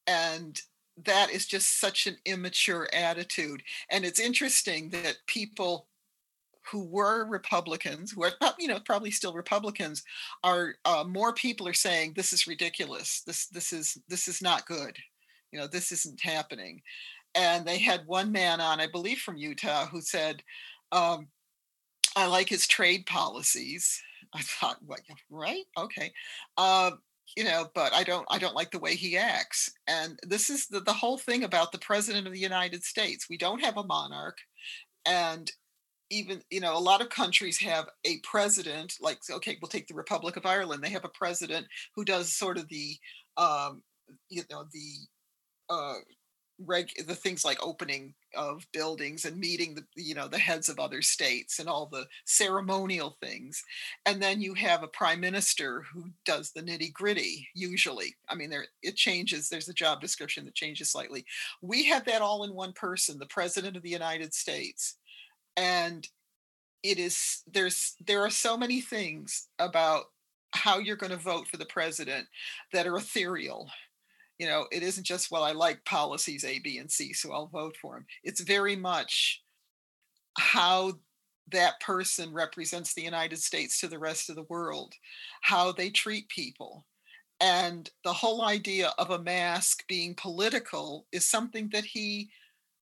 And 0.06 0.60
that 1.04 1.30
is 1.30 1.46
just 1.46 1.80
such 1.80 2.06
an 2.06 2.16
immature 2.24 2.88
attitude. 2.92 3.62
And 3.90 4.04
it's 4.04 4.20
interesting 4.20 4.90
that 4.90 5.16
people 5.26 5.88
who 6.70 6.84
were 6.84 7.26
Republicans, 7.26 8.12
who 8.12 8.24
are 8.24 8.32
you 8.58 8.68
know 8.68 8.80
probably 8.84 9.10
still 9.10 9.34
Republicans, 9.34 10.02
are 10.44 10.74
uh, 10.84 11.04
more 11.06 11.32
people 11.32 11.66
are 11.68 11.74
saying 11.74 12.12
this 12.14 12.32
is 12.32 12.46
ridiculous. 12.46 13.22
This 13.26 13.46
this 13.48 13.72
is 13.72 13.98
this 14.08 14.28
is 14.28 14.42
not 14.42 14.66
good. 14.66 14.96
You 15.52 15.60
know 15.60 15.66
this 15.66 15.92
isn't 15.92 16.20
happening. 16.20 16.82
And 17.36 17.64
they 17.64 17.78
had 17.78 18.06
one 18.06 18.32
man 18.32 18.60
on, 18.60 18.80
I 18.80 18.88
believe 18.88 19.18
from 19.18 19.36
Utah, 19.36 19.86
who 19.86 20.00
said, 20.00 20.42
um, 20.92 21.28
"I 22.16 22.26
like 22.26 22.48
his 22.48 22.66
trade 22.66 23.06
policies." 23.06 24.02
I 24.32 24.42
thought, 24.42 24.76
what, 24.86 25.00
right? 25.28 25.64
Okay. 25.76 26.12
Uh, 26.56 26.92
you 27.36 27.44
know 27.44 27.68
but 27.74 27.92
i 27.94 28.02
don't 28.02 28.26
i 28.30 28.38
don't 28.38 28.56
like 28.56 28.70
the 28.70 28.78
way 28.78 28.94
he 28.94 29.16
acts 29.16 29.72
and 29.86 30.18
this 30.22 30.50
is 30.50 30.66
the, 30.66 30.80
the 30.80 30.92
whole 30.92 31.18
thing 31.18 31.44
about 31.44 31.72
the 31.72 31.78
president 31.78 32.26
of 32.26 32.32
the 32.32 32.38
united 32.38 32.82
states 32.82 33.28
we 33.28 33.36
don't 33.36 33.62
have 33.62 33.76
a 33.76 33.86
monarch 33.86 34.38
and 35.06 35.52
even 36.10 36.42
you 36.50 36.60
know 36.60 36.76
a 36.76 36.78
lot 36.78 37.00
of 37.00 37.08
countries 37.08 37.58
have 37.58 37.88
a 38.04 38.18
president 38.22 38.94
like 39.00 39.18
okay 39.30 39.56
we'll 39.60 39.68
take 39.68 39.86
the 39.86 39.94
republic 39.94 40.36
of 40.36 40.46
ireland 40.46 40.82
they 40.82 40.90
have 40.90 41.04
a 41.04 41.10
president 41.10 41.66
who 41.94 42.04
does 42.04 42.32
sort 42.36 42.58
of 42.58 42.68
the 42.68 42.96
um 43.36 43.82
you 44.28 44.42
know 44.50 44.64
the 44.72 44.94
uh 45.70 45.94
reg 46.66 46.90
the 47.06 47.14
things 47.14 47.44
like 47.44 47.58
opening 47.62 48.14
of 48.36 48.66
buildings 48.72 49.24
and 49.24 49.38
meeting 49.38 49.74
the 49.74 49.84
you 49.96 50.14
know 50.14 50.28
the 50.28 50.38
heads 50.38 50.68
of 50.68 50.78
other 50.78 51.02
states 51.02 51.58
and 51.58 51.68
all 51.68 51.86
the 51.86 52.06
ceremonial 52.26 53.16
things. 53.20 53.62
And 54.06 54.22
then 54.22 54.40
you 54.40 54.54
have 54.54 54.82
a 54.82 54.88
prime 54.88 55.20
minister 55.20 55.82
who 55.92 56.10
does 56.24 56.52
the 56.52 56.62
nitty 56.62 56.92
gritty 56.92 57.48
usually. 57.54 58.14
I 58.28 58.34
mean 58.34 58.50
there 58.50 58.66
it 58.82 58.96
changes 58.96 59.48
there's 59.48 59.68
a 59.68 59.74
job 59.74 60.00
description 60.00 60.44
that 60.44 60.54
changes 60.54 60.90
slightly. 60.90 61.24
We 61.62 61.84
have 61.86 62.04
that 62.04 62.22
all 62.22 62.44
in 62.44 62.54
one 62.54 62.72
person 62.72 63.18
the 63.18 63.26
president 63.26 63.76
of 63.76 63.82
the 63.82 63.90
united 63.90 64.34
states 64.34 64.96
and 65.60 66.08
it 66.82 66.98
is 66.98 67.42
there's 67.52 67.94
there 68.06 68.22
are 68.22 68.30
so 68.30 68.56
many 68.56 68.80
things 68.80 69.48
about 69.58 70.04
how 70.52 70.78
you're 70.78 70.96
going 70.96 71.12
to 71.12 71.18
vote 71.18 71.46
for 71.46 71.58
the 71.58 71.66
president 71.66 72.26
that 72.72 72.86
are 72.86 72.96
ethereal. 72.96 73.70
You 74.38 74.46
know 74.46 74.66
it 74.72 74.82
isn't 74.82 75.04
just 75.04 75.30
well 75.30 75.44
i 75.44 75.52
like 75.52 75.84
policies 75.84 76.44
a 76.44 76.60
b 76.60 76.78
and 76.78 76.90
c 76.90 77.12
so 77.12 77.30
i'll 77.30 77.48
vote 77.48 77.76
for 77.76 77.98
him 77.98 78.06
it's 78.24 78.40
very 78.40 78.74
much 78.74 79.42
how 80.38 80.94
that 81.52 81.78
person 81.80 82.32
represents 82.32 82.94
the 82.94 83.02
united 83.02 83.38
states 83.38 83.78
to 83.80 83.86
the 83.88 83.98
rest 83.98 84.30
of 84.30 84.36
the 84.36 84.44
world 84.44 84.94
how 85.42 85.72
they 85.72 85.90
treat 85.90 86.28
people. 86.28 86.86
And 87.40 87.88
the 88.04 88.12
whole 88.12 88.42
idea 88.42 88.92
of 88.98 89.10
a 89.10 89.22
mask 89.22 89.86
being 89.88 90.14
political 90.14 91.06
is 91.12 91.26
something 91.26 91.70
that 91.70 91.84
he 91.84 92.30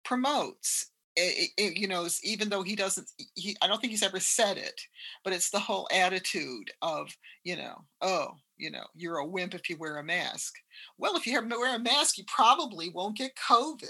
promotes 0.05 0.87
it, 1.17 1.51
it, 1.57 1.77
you 1.77 1.89
know, 1.89 2.07
even 2.23 2.49
though 2.49 2.63
he 2.63 2.77
doesn't, 2.77 3.09
he, 3.35 3.57
I 3.63 3.67
don't 3.67 3.81
think 3.81 3.91
he's 3.91 4.03
ever 4.03 4.21
said 4.21 4.59
it, 4.59 4.81
but 5.25 5.33
it's 5.33 5.51
the 5.51 5.59
whole 5.59 5.89
attitude 5.93 6.71
of, 6.83 7.09
you 7.43 7.57
know, 7.57 7.85
oh, 8.03 8.35
you 8.59 8.71
know, 8.71 8.85
you're 8.95 9.19
a 9.19 9.27
wimp 9.27 9.55
if 9.55 9.69
you 9.69 9.77
wear 9.79 9.99
a 9.99 10.05
mask. 10.05 10.55
Well, 10.99 11.17
if 11.17 11.27
you 11.27 11.41
wear 11.49 11.77
a 11.77 11.79
mask, 11.79 12.19
you 12.19 12.25
probably 12.27 12.91
won't 12.91 13.17
get 13.17 13.33
COVID. 13.37 13.87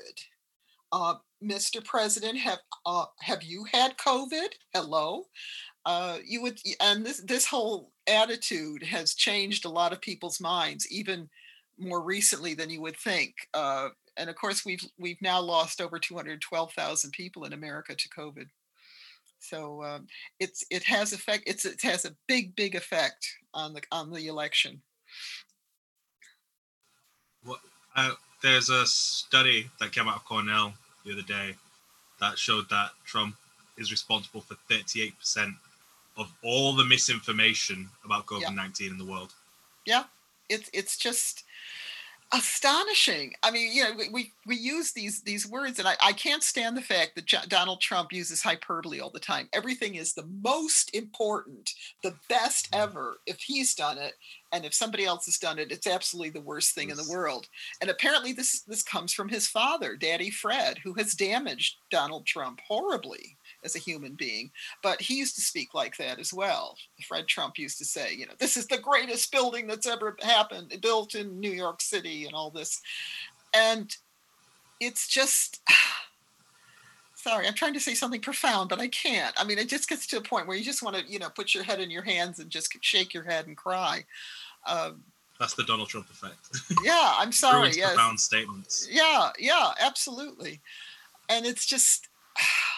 Uh, 0.93 1.15
Mr. 1.43 1.85
President, 1.85 2.39
have 2.39 2.59
uh, 2.87 3.07
have 3.21 3.43
you 3.43 3.67
had 3.73 3.97
COVID? 3.99 4.49
Hello. 4.73 5.25
Uh, 5.85 6.19
you 6.25 6.43
would, 6.43 6.59
and 6.81 7.05
this 7.05 7.21
this 7.23 7.47
whole 7.47 7.93
attitude 8.09 8.83
has 8.83 9.15
changed 9.15 9.65
a 9.65 9.71
lot 9.71 9.93
of 9.93 10.01
people's 10.01 10.41
minds, 10.41 10.91
even 10.91 11.29
more 11.79 12.03
recently 12.03 12.55
than 12.55 12.71
you 12.71 12.81
would 12.81 12.97
think. 12.97 13.35
Uh, 13.53 13.89
and 14.17 14.31
of 14.31 14.37
course 14.37 14.65
we've 14.65 14.85
we've 14.99 15.21
now 15.21 15.41
lost 15.41 15.81
over 15.81 15.99
212,000 15.99 17.11
people 17.13 17.45
in 17.45 17.53
America 17.53 17.95
to 17.95 18.09
COVID. 18.09 18.47
So 19.39 19.83
um, 19.85 20.07
it's 20.41 20.65
it 20.71 20.83
has 20.85 21.13
effect. 21.13 21.45
It's 21.47 21.65
it 21.65 21.83
has 21.83 22.05
a 22.05 22.17
big 22.27 22.57
big 22.57 22.75
effect 22.75 23.29
on 23.55 23.75
the 23.75 23.83
on 23.93 24.13
the 24.13 24.27
election. 24.27 24.83
there's 28.43 28.69
a 28.69 28.87
study 28.87 29.69
that 29.81 29.93
came 29.93 30.09
out 30.09 30.17
of 30.17 30.25
Cornell 30.25 30.75
the 31.05 31.13
other 31.13 31.23
day 31.23 31.55
that 32.21 32.39
showed 32.39 32.69
that 32.71 32.91
Trump 33.05 33.35
is 33.79 33.91
responsible 33.91 34.41
for 34.41 34.57
38% 34.71 35.55
of 36.17 36.33
all 36.43 36.75
the 36.75 36.85
misinformation 36.85 37.89
about 38.05 38.27
COVID 38.27 38.55
19 38.55 38.91
in 38.91 38.99
the 38.99 39.05
world. 39.05 39.33
Yeah, 39.85 40.05
it's 40.49 40.71
it's 40.73 40.97
just 40.97 41.45
astonishing. 42.33 43.33
I 43.43 43.51
mean, 43.51 43.73
you 43.73 43.85
know, 43.85 43.93
we, 43.97 44.09
we, 44.09 44.33
we 44.47 44.57
use 44.57 44.93
these 44.93 45.23
these 45.23 45.47
words, 45.47 45.79
and 45.79 45.87
I, 45.87 45.95
I 46.03 46.13
can't 46.13 46.43
stand 46.43 46.77
the 46.77 46.83
fact 46.83 47.15
that 47.15 47.27
J- 47.27 47.39
Donald 47.49 47.81
Trump 47.81 48.13
uses 48.13 48.43
hyperbole 48.43 49.01
all 49.01 49.11
the 49.11 49.21
time. 49.21 49.49
Everything 49.53 49.95
is 49.95 50.13
the 50.13 50.27
most 50.43 50.95
important, 50.95 51.73
the 52.03 52.15
best 52.29 52.71
mm. 52.71 52.79
ever. 52.81 53.19
If 53.27 53.41
he's 53.41 53.75
done 53.75 53.99
it, 53.99 54.15
and 54.53 54.65
if 54.65 54.75
somebody 54.75 55.05
else 55.05 55.27
has 55.27 55.39
done 55.39 55.59
it, 55.59 55.71
it's 55.71 55.87
absolutely 55.87 56.31
the 56.31 56.41
worst 56.41 56.75
thing 56.75 56.91
in 56.91 56.97
the 56.97 57.09
world. 57.11 57.47
And 57.81 57.91
apparently, 57.91 58.33
this 58.33 58.63
this 58.63 58.83
comes 58.83 59.13
from 59.13 59.29
his 59.29 59.47
father, 59.47 59.97
Daddy 59.97 60.31
Fred, 60.31 60.79
who 60.79 60.95
has 60.95 61.15
damaged 61.15 61.77
Donald 61.91 62.27
Trump 62.27 62.61
horribly 62.67 63.37
as 63.67 63.77
a 63.77 63.81
human 63.81 64.15
being. 64.15 64.51
But 64.83 65.03
he 65.03 65.19
used 65.19 65.35
to 65.35 65.43
speak 65.43 65.75
like 65.75 65.99
that 65.99 66.19
as 66.19 66.33
well. 66.33 66.77
Fred 67.07 67.27
Trump 67.29 67.59
used 67.59 67.77
to 67.79 67.85
say, 67.85 68.15
you 68.15 68.27
know, 68.27 68.33
this 68.39 68.57
is 68.57 68.67
the 68.67 68.79
greatest 68.79 69.31
building 69.31 69.67
that's 69.67 69.87
ever 69.87 70.17
happened, 70.23 70.73
built 70.81 71.15
in 71.15 71.39
New 71.39 71.51
York 71.51 71.83
City 71.83 72.25
and 72.25 72.35
all 72.35 72.51
this. 72.51 72.81
And 73.55 73.95
it's 74.81 75.09
just 75.09 75.61
sorry, 77.27 77.47
I'm 77.49 77.55
trying 77.55 77.75
to 77.75 77.81
say 77.81 77.95
something 77.95 78.21
profound, 78.21 78.69
but 78.69 78.79
I 78.79 78.87
can't. 78.89 79.35
I 79.37 79.45
mean, 79.45 79.59
it 79.59 79.69
just 79.69 79.89
gets 79.89 80.07
to 80.09 80.19
a 80.19 80.21
point 80.21 80.47
where 80.47 80.57
you 80.57 80.65
just 80.65 80.83
want 80.83 80.97
to, 80.97 81.05
you 81.11 81.19
know, 81.19 81.29
put 81.29 81.55
your 81.55 81.65
head 81.65 81.81
in 81.81 81.91
your 81.91 82.03
hands 82.03 82.39
and 82.39 82.51
just 82.51 82.77
shake 82.83 83.13
your 83.13 83.25
head 83.25 83.49
and 83.49 83.57
cry. 83.57 84.05
Um, 84.65 85.03
That's 85.41 85.55
the 85.55 85.65
Donald 85.65 85.89
Trump 85.89 86.09
effect. 86.09 86.39
yeah, 86.85 87.15
I'm 87.19 87.33
sorry. 87.33 87.73
Yes. 87.75 87.95
Profound 87.95 88.21
statements. 88.21 88.89
Yeah, 88.89 89.31
yeah, 89.41 89.73
absolutely. 89.81 90.61
And 91.29 91.45
it's 91.45 91.67
just 91.67 92.09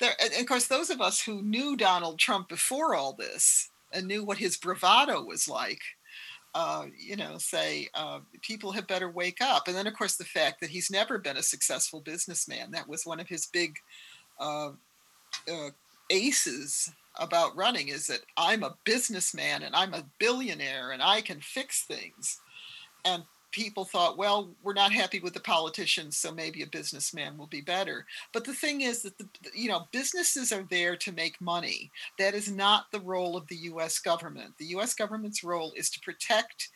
there, 0.00 0.12
and 0.20 0.32
of 0.38 0.46
course, 0.46 0.66
those 0.66 0.90
of 0.90 1.00
us 1.00 1.20
who 1.20 1.42
knew 1.42 1.76
Donald 1.76 2.18
Trump 2.18 2.48
before 2.48 2.94
all 2.94 3.12
this 3.12 3.70
and 3.92 4.06
knew 4.06 4.24
what 4.24 4.38
his 4.38 4.56
bravado 4.56 5.22
was 5.22 5.48
like, 5.48 5.80
uh, 6.54 6.86
you 6.98 7.16
know, 7.16 7.38
say 7.38 7.88
uh, 7.94 8.20
people 8.42 8.72
had 8.72 8.86
better 8.86 9.10
wake 9.10 9.40
up. 9.40 9.68
And 9.68 9.76
then, 9.76 9.86
of 9.86 9.94
course, 9.94 10.16
the 10.16 10.24
fact 10.24 10.60
that 10.60 10.70
he's 10.70 10.90
never 10.90 11.18
been 11.18 11.36
a 11.36 11.42
successful 11.42 12.00
businessman. 12.00 12.70
That 12.70 12.88
was 12.88 13.04
one 13.04 13.20
of 13.20 13.28
his 13.28 13.46
big 13.46 13.76
uh, 14.40 14.70
uh 15.50 15.70
aces 16.10 16.90
about 17.18 17.56
running 17.56 17.88
is 17.88 18.06
that 18.06 18.20
I'm 18.36 18.62
a 18.62 18.76
businessman 18.84 19.62
and 19.62 19.74
I'm 19.74 19.94
a 19.94 20.06
billionaire 20.18 20.92
and 20.92 21.02
I 21.02 21.20
can 21.20 21.40
fix 21.40 21.84
things. 21.84 22.40
And 23.04 23.24
people 23.56 23.86
thought, 23.86 24.18
well, 24.18 24.50
we're 24.62 24.74
not 24.74 24.92
happy 24.92 25.18
with 25.18 25.32
the 25.32 25.40
politicians, 25.40 26.18
so 26.18 26.30
maybe 26.30 26.62
a 26.62 26.66
businessman 26.66 27.38
will 27.38 27.46
be 27.46 27.62
better. 27.62 28.04
But 28.34 28.44
the 28.44 28.52
thing 28.52 28.82
is 28.82 29.00
that 29.00 29.16
the, 29.16 29.26
you 29.54 29.70
know 29.70 29.88
businesses 29.92 30.52
are 30.52 30.66
there 30.68 30.94
to 30.96 31.10
make 31.10 31.40
money. 31.40 31.90
That 32.18 32.34
is 32.34 32.52
not 32.52 32.92
the 32.92 33.00
role 33.00 33.34
of 33.34 33.46
the 33.48 33.56
U.S. 33.72 33.98
government. 33.98 34.52
The 34.58 34.66
U.S. 34.76 34.92
government's 34.92 35.42
role 35.42 35.72
is 35.74 35.88
to 35.90 36.00
protect 36.00 36.68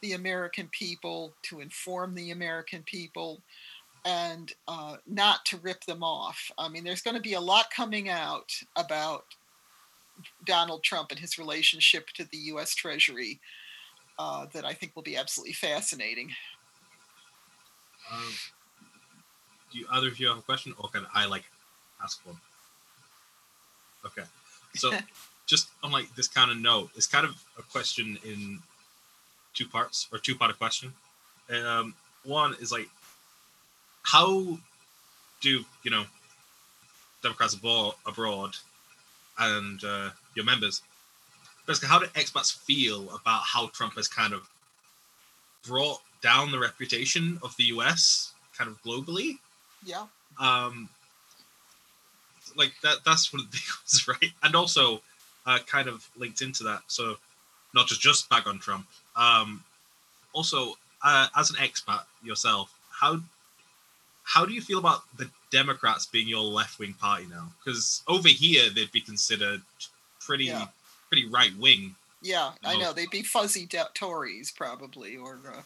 the 0.00 0.14
American 0.14 0.70
people, 0.72 1.34
to 1.42 1.60
inform 1.60 2.14
the 2.14 2.30
American 2.30 2.82
people, 2.84 3.42
and 4.06 4.54
uh, 4.68 4.96
not 5.06 5.44
to 5.46 5.58
rip 5.58 5.84
them 5.84 6.02
off. 6.02 6.50
I 6.56 6.70
mean, 6.70 6.82
there's 6.82 7.02
going 7.02 7.16
to 7.16 7.22
be 7.22 7.34
a 7.34 7.40
lot 7.40 7.66
coming 7.70 8.08
out 8.08 8.50
about 8.74 9.26
Donald 10.46 10.82
Trump 10.82 11.10
and 11.10 11.20
his 11.20 11.38
relationship 11.38 12.08
to 12.14 12.24
the 12.24 12.38
U.S. 12.38 12.74
Treasury 12.74 13.38
uh, 14.18 14.46
that 14.52 14.64
I 14.64 14.72
think 14.72 14.94
will 14.94 15.02
be 15.02 15.16
absolutely 15.16 15.54
fascinating. 15.54 16.30
Um, 18.12 18.32
do 19.72 19.78
you, 19.78 19.86
either 19.90 20.08
of 20.08 20.18
you 20.18 20.28
have 20.28 20.38
a 20.38 20.42
question, 20.42 20.74
or 20.78 20.88
can 20.88 21.06
I 21.14 21.26
like 21.26 21.44
ask 22.02 22.24
one? 22.26 22.36
Okay, 24.04 24.22
so 24.74 24.92
just 25.46 25.68
on 25.82 25.92
like 25.92 26.14
this 26.14 26.28
kind 26.28 26.50
of 26.50 26.58
note, 26.58 26.90
it's 26.96 27.06
kind 27.06 27.24
of 27.24 27.42
a 27.58 27.62
question 27.62 28.18
in 28.24 28.58
two 29.54 29.66
parts 29.66 30.08
or 30.12 30.18
two 30.18 30.34
part 30.34 30.50
of 30.50 30.58
question. 30.58 30.92
Um, 31.50 31.94
one 32.24 32.54
is 32.60 32.72
like, 32.72 32.88
how 34.02 34.58
do 35.40 35.64
you 35.82 35.90
know 35.90 36.04
Democrats 37.22 37.54
abroad, 37.54 37.94
abroad 38.06 38.56
and 39.38 39.82
uh, 39.84 40.10
your 40.34 40.44
members 40.44 40.82
basically 41.66 41.88
how 41.88 41.98
do 41.98 42.06
expats 42.06 42.56
feel 42.56 43.10
about 43.14 43.42
how 43.44 43.68
Trump 43.68 43.94
has 43.94 44.08
kind 44.08 44.32
of 44.32 44.48
brought 45.66 46.00
down 46.22 46.50
the 46.50 46.58
reputation 46.58 47.38
of 47.42 47.56
the 47.56 47.64
US 47.64 48.32
kind 48.56 48.70
of 48.70 48.82
globally? 48.82 49.38
Yeah. 49.84 50.06
Um 50.40 50.88
like 52.56 52.72
that 52.82 52.98
that's 53.04 53.32
one 53.32 53.42
of 53.42 53.50
the 53.50 53.56
things, 53.86 54.08
right? 54.08 54.32
And 54.42 54.54
also 54.54 55.00
uh 55.46 55.58
kind 55.66 55.88
of 55.88 56.08
linked 56.16 56.42
into 56.42 56.64
that. 56.64 56.82
So 56.86 57.16
not 57.74 57.86
just 57.86 58.00
just 58.00 58.28
back 58.28 58.46
on 58.46 58.58
Trump. 58.58 58.86
Um 59.16 59.64
also 60.32 60.74
uh, 61.04 61.26
as 61.36 61.50
an 61.50 61.56
expat 61.56 62.02
yourself, 62.22 62.72
how 62.90 63.20
how 64.24 64.46
do 64.46 64.52
you 64.54 64.60
feel 64.60 64.78
about 64.78 65.02
the 65.16 65.28
Democrats 65.50 66.06
being 66.06 66.28
your 66.28 66.44
left 66.44 66.78
wing 66.78 66.94
party 66.94 67.26
now? 67.28 67.48
Because 67.58 68.02
over 68.06 68.28
here 68.28 68.70
they'd 68.70 68.92
be 68.92 69.00
considered 69.00 69.60
pretty 70.20 70.44
yeah 70.44 70.68
pretty 71.12 71.28
right 71.28 71.52
wing. 71.58 71.94
Yeah, 72.22 72.52
I 72.64 72.76
know 72.78 72.92
they'd 72.92 73.10
be 73.10 73.22
fuzzy 73.22 73.66
de- 73.66 73.88
Tories 73.94 74.50
probably, 74.50 75.16
or 75.16 75.40
uh, 75.46 75.62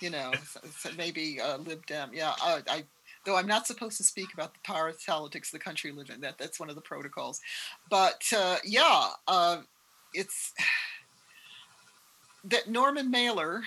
you 0.00 0.10
know, 0.10 0.32
maybe 0.98 1.40
uh, 1.40 1.58
Lib 1.58 1.86
Dem. 1.86 2.10
Yeah, 2.12 2.34
I, 2.42 2.62
I 2.68 2.84
though 3.24 3.36
I'm 3.36 3.46
not 3.46 3.66
supposed 3.66 3.96
to 3.98 4.04
speak 4.04 4.34
about 4.34 4.52
the 4.52 4.60
power 4.64 4.92
politics 5.06 5.48
of 5.48 5.58
the 5.58 5.64
country 5.64 5.92
we 5.92 5.98
live 5.98 6.10
in. 6.10 6.20
That 6.20 6.38
that's 6.38 6.60
one 6.60 6.68
of 6.68 6.74
the 6.74 6.82
protocols. 6.82 7.40
But 7.88 8.22
uh, 8.36 8.56
yeah, 8.64 9.10
uh, 9.28 9.62
it's 10.12 10.52
that 12.44 12.68
Norman 12.68 13.10
Mailer, 13.10 13.62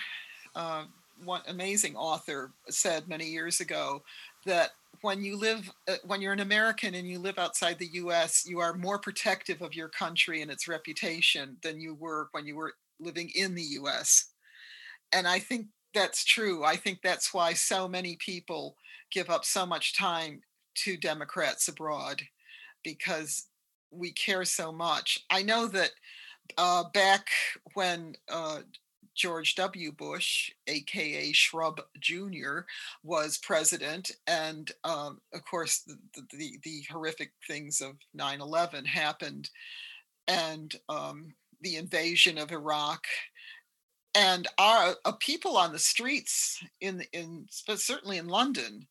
uh, 0.56 0.84
one 1.24 1.42
amazing 1.48 1.96
author, 1.96 2.52
said 2.70 3.08
many 3.08 3.26
years 3.26 3.62
ago 3.62 4.04
that 4.46 4.72
when 5.02 5.24
you 5.24 5.38
live 5.38 5.72
uh, 5.88 5.96
when 6.06 6.22
you're 6.22 6.34
an 6.34 6.40
american 6.40 6.96
and 6.96 7.08
you 7.08 7.20
live 7.20 7.38
outside 7.38 7.78
the 7.80 7.88
us 7.88 8.46
you 8.46 8.60
are 8.60 8.74
more 8.74 9.00
protective 9.00 9.62
of 9.62 9.74
your 9.74 9.90
country 9.90 10.42
and 10.42 10.52
its 10.52 10.68
reputation 10.68 11.58
than 11.64 11.80
you 11.80 11.96
were 11.96 12.30
when 12.32 12.46
you 12.46 12.56
were 12.56 12.74
living 13.00 13.30
in 13.36 13.56
the 13.56 13.64
us 13.64 14.32
and 15.12 15.28
i 15.28 15.40
think 15.40 15.68
that's 15.96 16.26
true. 16.26 16.64
I 16.64 16.76
think 16.76 17.00
that's 17.02 17.34
why 17.34 17.54
so 17.54 17.88
many 17.88 18.18
people 18.18 18.76
give 19.12 19.30
up 19.30 19.46
so 19.46 19.66
much 19.66 19.98
time 19.98 20.42
to 20.84 20.98
democrats 20.98 21.70
abroad 21.70 22.22
because 22.84 23.48
we 23.90 24.12
care 24.12 24.44
so 24.44 24.74
much. 24.74 25.18
I 25.32 25.42
know 25.42 25.68
that 25.68 25.92
uh, 26.58 26.84
back 26.94 27.30
when 27.74 28.14
uh, 28.30 28.60
George 29.16 29.56
W. 29.56 29.92
Bush, 29.92 30.52
aka 30.68 31.32
Shrub 31.32 31.82
Jr., 32.00 32.60
was 33.04 33.38
president, 33.38 34.12
and 34.28 34.72
um, 34.84 35.22
of 35.34 35.44
course 35.46 35.80
the, 35.80 35.98
the, 36.32 36.60
the 36.64 36.84
horrific 36.92 37.32
things 37.48 37.82
of 37.82 37.96
9/11 38.18 38.86
happened, 38.86 39.50
and 40.28 40.76
um, 40.90 41.34
the 41.62 41.78
invasion 41.78 42.38
of 42.38 42.52
Iraq, 42.52 43.06
and 44.14 44.48
our 44.58 44.96
uh, 45.06 45.14
people 45.14 45.58
on 45.58 45.72
the 45.72 45.80
streets 45.80 46.62
in 46.82 47.04
in 47.14 47.48
but 47.66 47.80
certainly 47.80 48.18
in 48.18 48.28
London, 48.28 48.88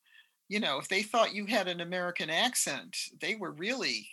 you 0.49 0.61
know, 0.61 0.79
if 0.79 0.89
they 0.89 1.03
thought 1.03 1.35
you 1.35 1.47
had 1.47 1.69
an 1.69 1.81
American 1.81 2.31
accent, 2.31 2.97
they 3.21 3.35
were 3.35 3.53
really 3.53 4.09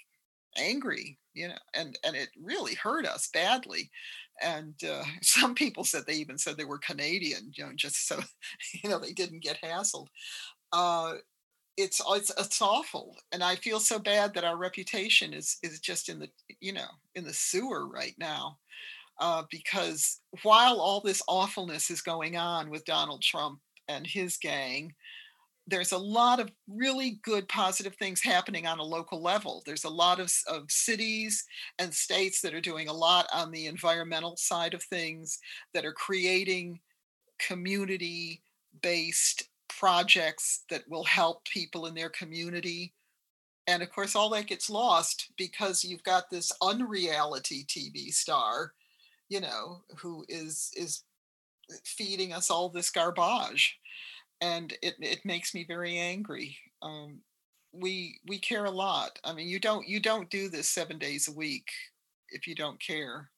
angry 0.57 1.17
you 1.33 1.47
know 1.47 1.55
and 1.73 1.97
and 2.03 2.15
it 2.15 2.29
really 2.41 2.75
hurt 2.75 3.05
us 3.05 3.29
badly 3.33 3.89
and 4.41 4.75
uh, 4.83 5.03
some 5.21 5.55
people 5.55 5.83
said 5.83 6.03
they 6.05 6.15
even 6.15 6.37
said 6.37 6.57
they 6.57 6.65
were 6.65 6.79
Canadian, 6.79 7.51
you 7.53 7.65
know, 7.65 7.71
just 7.75 8.07
so 8.07 8.19
you 8.83 8.89
know 8.89 8.99
they 8.99 9.13
didn't 9.13 9.43
get 9.43 9.61
hassled. 9.61 10.07
Uh, 10.73 11.15
it's 11.77 12.01
it's 12.09 12.31
it's 12.37 12.61
awful, 12.61 13.15
and 13.31 13.43
I 13.43 13.55
feel 13.55 13.79
so 13.79 13.99
bad 13.99 14.33
that 14.33 14.43
our 14.43 14.57
reputation 14.57 15.33
is 15.33 15.57
is 15.63 15.79
just 15.79 16.09
in 16.09 16.19
the 16.19 16.29
you 16.59 16.73
know 16.73 16.89
in 17.15 17.23
the 17.23 17.33
sewer 17.33 17.87
right 17.87 18.15
now. 18.17 18.57
Uh, 19.19 19.43
because 19.51 20.19
while 20.41 20.79
all 20.79 20.99
this 20.99 21.21
awfulness 21.27 21.91
is 21.91 22.01
going 22.01 22.37
on 22.37 22.71
with 22.71 22.85
Donald 22.85 23.21
Trump 23.21 23.59
and 23.87 24.07
his 24.07 24.37
gang, 24.37 24.91
there's 25.67 25.91
a 25.91 25.97
lot 25.97 26.39
of 26.39 26.51
really 26.67 27.19
good 27.23 27.47
positive 27.47 27.95
things 27.95 28.21
happening 28.21 28.65
on 28.65 28.79
a 28.79 28.83
local 28.83 29.21
level. 29.21 29.61
There's 29.65 29.83
a 29.83 29.89
lot 29.89 30.19
of, 30.19 30.31
of 30.47 30.71
cities 30.71 31.45
and 31.77 31.93
states 31.93 32.41
that 32.41 32.53
are 32.53 32.61
doing 32.61 32.87
a 32.87 32.93
lot 32.93 33.27
on 33.33 33.51
the 33.51 33.67
environmental 33.67 34.35
side 34.37 34.73
of 34.73 34.83
things 34.83 35.39
that 35.73 35.85
are 35.85 35.93
creating 35.93 36.79
community 37.39 38.41
based 38.81 39.49
projects 39.67 40.63
that 40.69 40.83
will 40.89 41.03
help 41.03 41.45
people 41.45 41.85
in 41.85 41.95
their 41.95 42.09
community. 42.09 42.93
And 43.67 43.83
of 43.83 43.91
course, 43.91 44.15
all 44.15 44.29
that 44.31 44.47
gets 44.47 44.69
lost 44.69 45.31
because 45.37 45.83
you've 45.83 46.03
got 46.03 46.29
this 46.29 46.51
unreality 46.61 47.65
TV 47.65 48.11
star, 48.11 48.73
you 49.29 49.39
know, 49.39 49.83
who 49.97 50.25
is 50.27 50.71
is 50.75 51.03
eh, 51.71 51.75
feeding 51.85 52.33
us 52.33 52.49
all 52.49 52.69
this 52.69 52.89
garbage 52.89 53.79
and 54.41 54.73
it 54.81 54.95
it 54.99 55.23
makes 55.23 55.53
me 55.53 55.63
very 55.63 55.97
angry. 55.97 56.57
Um, 56.81 57.21
we 57.71 58.19
we 58.27 58.39
care 58.39 58.65
a 58.65 58.71
lot. 58.71 59.19
I 59.23 59.33
mean, 59.33 59.47
you 59.47 59.59
don't 59.59 59.87
you 59.87 59.99
don't 59.99 60.29
do 60.29 60.49
this 60.49 60.67
seven 60.69 60.97
days 60.97 61.27
a 61.27 61.33
week 61.33 61.69
if 62.29 62.47
you 62.47 62.55
don't 62.55 62.81
care. 62.81 63.29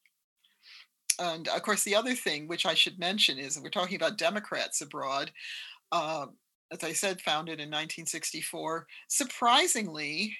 And 1.19 1.47
of 1.47 1.61
course, 1.61 1.83
the 1.83 1.95
other 1.95 2.15
thing 2.15 2.47
which 2.47 2.65
I 2.65 2.73
should 2.73 2.97
mention 2.97 3.37
is 3.37 3.59
we're 3.59 3.69
talking 3.69 3.95
about 3.95 4.17
Democrats 4.17 4.81
abroad. 4.81 5.31
Uh, 5.91 6.27
as 6.71 6.83
I 6.83 6.93
said, 6.93 7.21
founded 7.21 7.59
in 7.59 7.69
1964. 7.69 8.87
Surprisingly, 9.07 10.35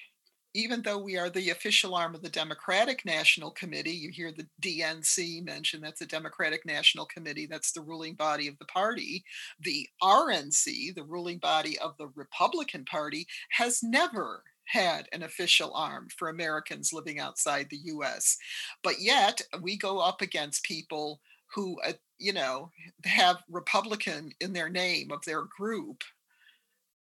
even 0.54 0.82
though 0.82 0.98
we 0.98 1.18
are 1.18 1.28
the 1.28 1.50
official 1.50 1.96
arm 1.96 2.14
of 2.14 2.22
the 2.22 2.28
Democratic 2.28 3.04
National 3.04 3.50
Committee, 3.50 3.90
you 3.90 4.10
hear 4.10 4.30
the 4.30 4.46
DNC 4.62 5.44
mentioned, 5.44 5.82
that's 5.82 5.98
the 5.98 6.06
Democratic 6.06 6.64
National 6.64 7.06
Committee, 7.06 7.46
that's 7.46 7.72
the 7.72 7.80
ruling 7.80 8.14
body 8.14 8.46
of 8.46 8.56
the 8.58 8.64
party. 8.66 9.24
The 9.60 9.88
RNC, 10.00 10.94
the 10.94 11.02
ruling 11.02 11.38
body 11.38 11.76
of 11.80 11.96
the 11.98 12.08
Republican 12.14 12.84
Party, 12.84 13.26
has 13.50 13.82
never 13.82 14.44
had 14.66 15.08
an 15.12 15.24
official 15.24 15.74
arm 15.74 16.08
for 16.16 16.28
Americans 16.28 16.92
living 16.92 17.18
outside 17.18 17.66
the 17.68 17.80
US. 17.84 18.38
But 18.82 19.00
yet, 19.00 19.42
we 19.60 19.76
go 19.76 19.98
up 19.98 20.22
against 20.22 20.64
people 20.64 21.20
who, 21.52 21.80
uh, 21.86 21.92
you 22.18 22.32
know, 22.32 22.70
have 23.04 23.42
Republican 23.50 24.30
in 24.40 24.52
their 24.52 24.68
name 24.68 25.10
of 25.10 25.24
their 25.24 25.42
group, 25.42 26.04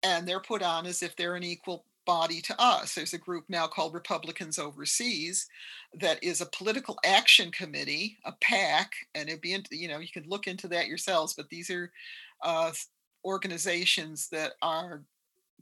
and 0.03 0.27
they're 0.27 0.39
put 0.39 0.63
on 0.63 0.85
as 0.85 1.03
if 1.03 1.15
they're 1.15 1.35
an 1.35 1.43
equal 1.43 1.85
body 2.05 2.41
to 2.41 2.61
us. 2.61 2.95
There's 2.95 3.13
a 3.13 3.17
group 3.17 3.45
now 3.49 3.67
called 3.67 3.93
Republicans 3.93 4.59
Overseas 4.59 5.47
that 5.99 6.23
is 6.23 6.41
a 6.41 6.45
political 6.47 6.97
action 7.05 7.51
committee, 7.51 8.17
a 8.25 8.33
PAC, 8.41 8.91
and 9.15 9.29
it'd 9.29 9.41
be, 9.41 9.57
you 9.71 9.87
know, 9.87 9.99
you 9.99 10.09
can 10.11 10.27
look 10.27 10.47
into 10.47 10.67
that 10.69 10.87
yourselves, 10.87 11.33
but 11.33 11.49
these 11.49 11.69
are 11.69 11.91
uh, 12.43 12.71
organizations 13.25 14.27
that 14.29 14.53
are 14.61 15.03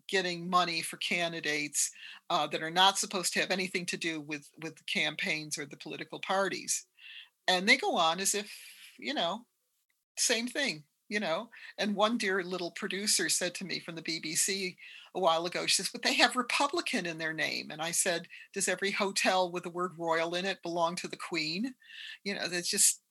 getting 0.07 0.49
money 0.49 0.81
for 0.81 0.97
candidates 0.97 1.91
uh, 2.29 2.47
that 2.47 2.63
are 2.63 2.71
not 2.71 2.97
supposed 2.97 3.33
to 3.33 3.39
have 3.39 3.51
anything 3.51 3.85
to 3.85 3.97
do 3.97 4.21
with 4.21 4.49
with 4.63 4.75
the 4.75 4.83
campaigns 4.83 5.57
or 5.57 5.65
the 5.65 5.77
political 5.77 6.19
parties 6.19 6.85
and 7.47 7.67
they 7.67 7.77
go 7.77 7.95
on 7.95 8.19
as 8.19 8.33
if 8.33 8.51
you 8.97 9.13
know 9.13 9.45
same 10.17 10.47
thing 10.47 10.83
you 11.09 11.19
know 11.19 11.49
and 11.77 11.95
one 11.95 12.17
dear 12.17 12.43
little 12.43 12.71
producer 12.71 13.27
said 13.29 13.53
to 13.53 13.65
me 13.65 13.79
from 13.79 13.95
the 13.95 14.01
bbc 14.01 14.75
a 15.15 15.19
while 15.19 15.45
ago 15.45 15.65
she 15.65 15.75
says 15.75 15.89
but 15.91 16.03
they 16.03 16.13
have 16.13 16.35
republican 16.35 17.05
in 17.05 17.17
their 17.17 17.33
name 17.33 17.69
and 17.71 17.81
i 17.81 17.91
said 17.91 18.27
does 18.53 18.67
every 18.67 18.91
hotel 18.91 19.51
with 19.51 19.63
the 19.63 19.69
word 19.69 19.91
royal 19.97 20.35
in 20.35 20.45
it 20.45 20.61
belong 20.63 20.95
to 20.95 21.07
the 21.07 21.17
queen 21.17 21.73
you 22.23 22.33
know 22.33 22.47
that's 22.47 22.69
just 22.69 23.01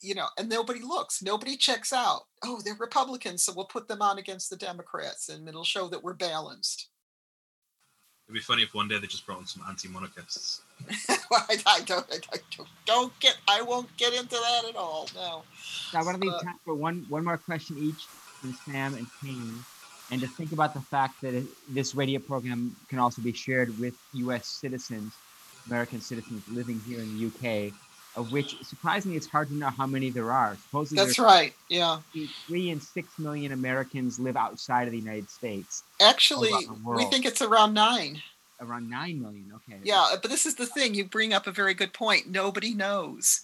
you 0.00 0.14
know, 0.14 0.26
and 0.38 0.48
nobody 0.48 0.80
looks, 0.80 1.22
nobody 1.22 1.56
checks 1.56 1.92
out. 1.92 2.22
Oh, 2.44 2.60
they're 2.64 2.74
Republicans, 2.78 3.44
so 3.44 3.52
we'll 3.54 3.66
put 3.66 3.88
them 3.88 4.02
on 4.02 4.18
against 4.18 4.50
the 4.50 4.56
Democrats, 4.56 5.28
and 5.28 5.48
it'll 5.48 5.64
show 5.64 5.88
that 5.88 6.02
we're 6.02 6.14
balanced. 6.14 6.88
It'd 8.32 8.40
be 8.40 8.44
funny 8.44 8.62
if 8.62 8.72
one 8.72 8.88
day 8.88 8.98
they 8.98 9.06
just 9.06 9.26
brought 9.26 9.40
in 9.40 9.46
some 9.46 9.62
anti-monarchists. 9.68 10.62
well, 11.30 11.44
I, 11.50 11.58
I, 11.66 11.80
don't, 11.82 12.06
I, 12.10 12.38
don't, 12.56 12.68
don't 12.86 13.20
get, 13.20 13.36
I 13.46 13.60
won't 13.60 13.94
get 13.98 14.14
into 14.14 14.36
that 14.36 14.64
at 14.70 14.74
all. 14.74 15.06
No. 15.14 15.42
So 15.90 15.98
I 15.98 16.02
want 16.02 16.18
to 16.18 16.26
leave 16.26 16.32
uh, 16.32 16.40
time 16.40 16.58
for 16.64 16.72
one, 16.72 17.04
one 17.10 17.26
more 17.26 17.36
question 17.36 17.76
each 17.78 18.06
from 18.40 18.54
Sam 18.64 18.94
and 18.94 19.06
Kane, 19.20 19.62
and 20.10 20.22
to 20.22 20.26
think 20.26 20.52
about 20.52 20.72
the 20.72 20.80
fact 20.80 21.20
that 21.20 21.46
this 21.68 21.94
radio 21.94 22.20
program 22.20 22.74
can 22.88 22.98
also 22.98 23.20
be 23.20 23.34
shared 23.34 23.78
with 23.78 23.94
U.S. 24.14 24.46
citizens, 24.46 25.12
American 25.66 26.00
citizens 26.00 26.42
living 26.48 26.80
here 26.86 27.00
in 27.00 27.18
the 27.18 27.26
UK 27.26 27.74
of 28.16 28.32
which 28.32 28.62
surprisingly 28.64 29.16
it's 29.16 29.26
hard 29.26 29.48
to 29.48 29.54
know 29.54 29.70
how 29.70 29.86
many 29.86 30.10
there 30.10 30.30
are. 30.30 30.56
Supposedly 30.64 31.04
that's 31.04 31.18
right. 31.18 31.54
Yeah, 31.68 31.98
three 32.46 32.70
and 32.70 32.82
six 32.82 33.18
million 33.18 33.52
Americans 33.52 34.18
live 34.18 34.36
outside 34.36 34.86
of 34.86 34.92
the 34.92 34.98
United 34.98 35.30
States. 35.30 35.82
Actually, 36.00 36.52
we 36.84 37.04
think 37.06 37.24
it's 37.24 37.42
around 37.42 37.74
nine. 37.74 38.22
Around 38.60 38.90
nine 38.90 39.20
million. 39.20 39.52
Okay. 39.54 39.80
Yeah, 39.82 40.10
but 40.20 40.30
this 40.30 40.46
is 40.46 40.54
the 40.54 40.66
thing. 40.66 40.94
You 40.94 41.04
bring 41.04 41.32
up 41.32 41.46
a 41.46 41.52
very 41.52 41.74
good 41.74 41.92
point. 41.92 42.28
Nobody 42.28 42.74
knows. 42.74 43.42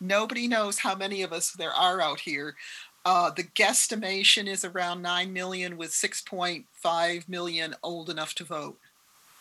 Nobody 0.00 0.48
knows 0.48 0.78
how 0.78 0.94
many 0.94 1.22
of 1.22 1.32
us 1.32 1.52
there 1.52 1.72
are 1.72 2.00
out 2.00 2.20
here. 2.20 2.56
Uh, 3.04 3.30
the 3.30 3.44
guesstimation 3.44 4.46
is 4.46 4.64
around 4.64 5.00
9 5.02 5.32
million 5.32 5.76
with 5.78 5.90
6.5 5.90 7.28
million 7.28 7.74
old 7.82 8.10
enough 8.10 8.34
to 8.34 8.44
vote. 8.44 8.78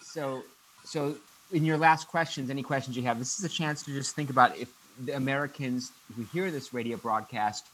So, 0.01 0.43
so 0.85 1.15
in 1.51 1.65
your 1.65 1.77
last 1.77 2.07
questions, 2.07 2.49
any 2.49 2.63
questions 2.63 2.95
you 2.95 3.03
have, 3.03 3.19
this 3.19 3.39
is 3.39 3.45
a 3.45 3.49
chance 3.49 3.83
to 3.83 3.91
just 3.91 4.15
think 4.15 4.29
about 4.29 4.57
if 4.57 4.71
the 5.03 5.15
Americans 5.15 5.91
who 6.15 6.23
hear 6.23 6.51
this 6.51 6.73
radio 6.73 6.97
broadcast 6.97 7.67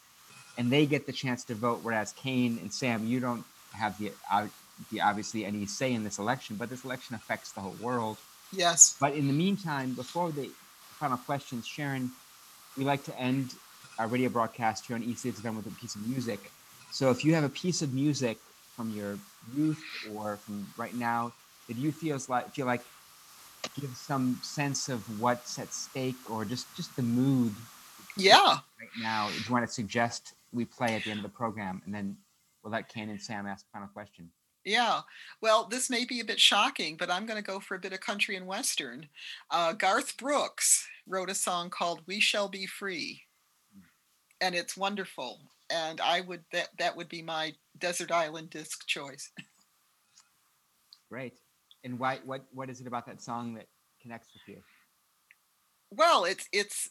and 0.58 0.72
they 0.72 0.86
get 0.86 1.06
the 1.06 1.12
chance 1.12 1.44
to 1.46 1.56
vote, 1.56 1.80
whereas 1.84 2.14
Kane 2.14 2.58
and 2.62 2.72
Sam, 2.72 3.06
you 3.08 3.20
don't 3.20 3.44
have 3.74 3.98
the, 3.98 4.12
uh, 4.32 4.48
the 4.92 5.02
obviously 5.02 5.46
any 5.46 5.66
say 5.66 5.94
in 5.94 6.04
this 6.04 6.20
election, 6.20 6.56
but 6.56 6.70
this 6.70 6.86
election 6.86 7.16
affects 7.16 7.52
the 7.52 7.62
whole 7.62 7.76
world. 7.82 8.18
Yes. 8.52 8.96
But 9.00 9.14
in 9.14 9.28
the 9.28 9.34
meantime, 9.34 9.94
before 9.94 10.32
the 10.32 10.50
final 11.00 11.18
questions, 11.18 11.66
Sharon, 11.68 12.12
we 12.78 12.86
like 12.86 13.04
to 13.06 13.20
end 13.20 13.56
our 14.00 14.08
radio 14.08 14.30
broadcast 14.30 14.86
here 14.86 14.96
on 14.96 15.02
Leeds 15.02 15.24
with 15.26 15.46
a 15.46 15.82
piece 15.82 15.96
of 15.96 16.08
music. 16.08 16.52
So 16.92 17.12
if 17.12 17.26
you 17.26 17.34
have 17.34 17.44
a 17.44 17.50
piece 17.50 17.82
of 17.82 17.94
music 17.94 18.38
from 18.76 18.92
your 18.92 19.18
youth 19.56 19.84
or 20.14 20.38
from 20.38 20.68
right 20.78 20.94
now 20.94 21.34
that 21.68 21.78
you 21.78 21.92
feels 21.92 22.30
like 22.30 22.52
feel 22.54 22.66
like 22.66 22.82
give 23.80 23.96
some 23.96 24.40
sense 24.44 24.90
of 24.90 25.20
what's 25.20 25.60
at 25.60 25.74
stake 25.74 26.16
or 26.30 26.46
just 26.46 26.74
just 26.76 26.96
the 26.96 27.02
mood 27.02 27.54
yeah. 28.18 28.58
right 28.80 28.90
now 29.02 29.30
do 29.30 29.44
you 29.46 29.54
want 29.54 29.66
to 29.66 29.72
suggest 29.72 30.34
we 30.54 30.66
play 30.66 30.96
at 30.96 31.04
the 31.04 31.12
end 31.12 31.20
of 31.20 31.24
the 31.24 31.30
program 31.30 31.82
and 31.86 31.94
then 31.94 32.16
we'll 32.64 32.72
let 32.72 32.90
Kane 32.90 33.10
and 33.10 33.22
Sam 33.22 33.46
ask 33.46 33.66
final 33.72 33.88
question? 33.90 34.30
Yeah. 34.64 35.02
Well 35.42 35.66
this 35.66 35.90
may 35.90 36.06
be 36.06 36.20
a 36.20 36.26
bit 36.26 36.40
shocking 36.40 36.96
but 36.98 37.12
i'm 37.12 37.26
going 37.26 37.42
to 37.42 37.52
go 37.52 37.60
for 37.60 37.76
a 37.76 37.80
bit 37.80 37.94
of 37.94 38.00
country 38.00 38.36
and 38.36 38.48
western. 38.48 39.08
Uh, 39.52 39.74
garth 39.74 40.18
brooks 40.18 40.88
wrote 41.08 41.30
a 41.30 41.36
song 41.36 41.70
called 41.70 42.02
we 42.08 42.20
shall 42.20 42.48
be 42.48 42.66
free. 42.66 43.22
And 44.42 44.56
it's 44.56 44.78
wonderful. 44.78 45.40
And 45.70 46.00
i 46.02 46.22
would 46.22 46.44
that 46.52 46.70
that 46.80 46.96
would 46.96 47.10
be 47.10 47.22
my 47.22 47.54
desert 47.80 48.12
island 48.12 48.50
disc 48.50 48.88
choice. 48.88 49.32
Great 51.10 51.40
and 51.86 52.00
why 52.00 52.20
what 52.26 52.44
what 52.52 52.70
is 52.70 52.82
it 52.82 52.88
about 52.88 53.06
that 53.06 53.22
song 53.22 53.54
that 53.54 53.68
connects 54.02 54.28
with 54.34 54.56
you? 54.56 54.62
Well 55.92 56.26
it's 56.26 56.50
it's 56.52 56.90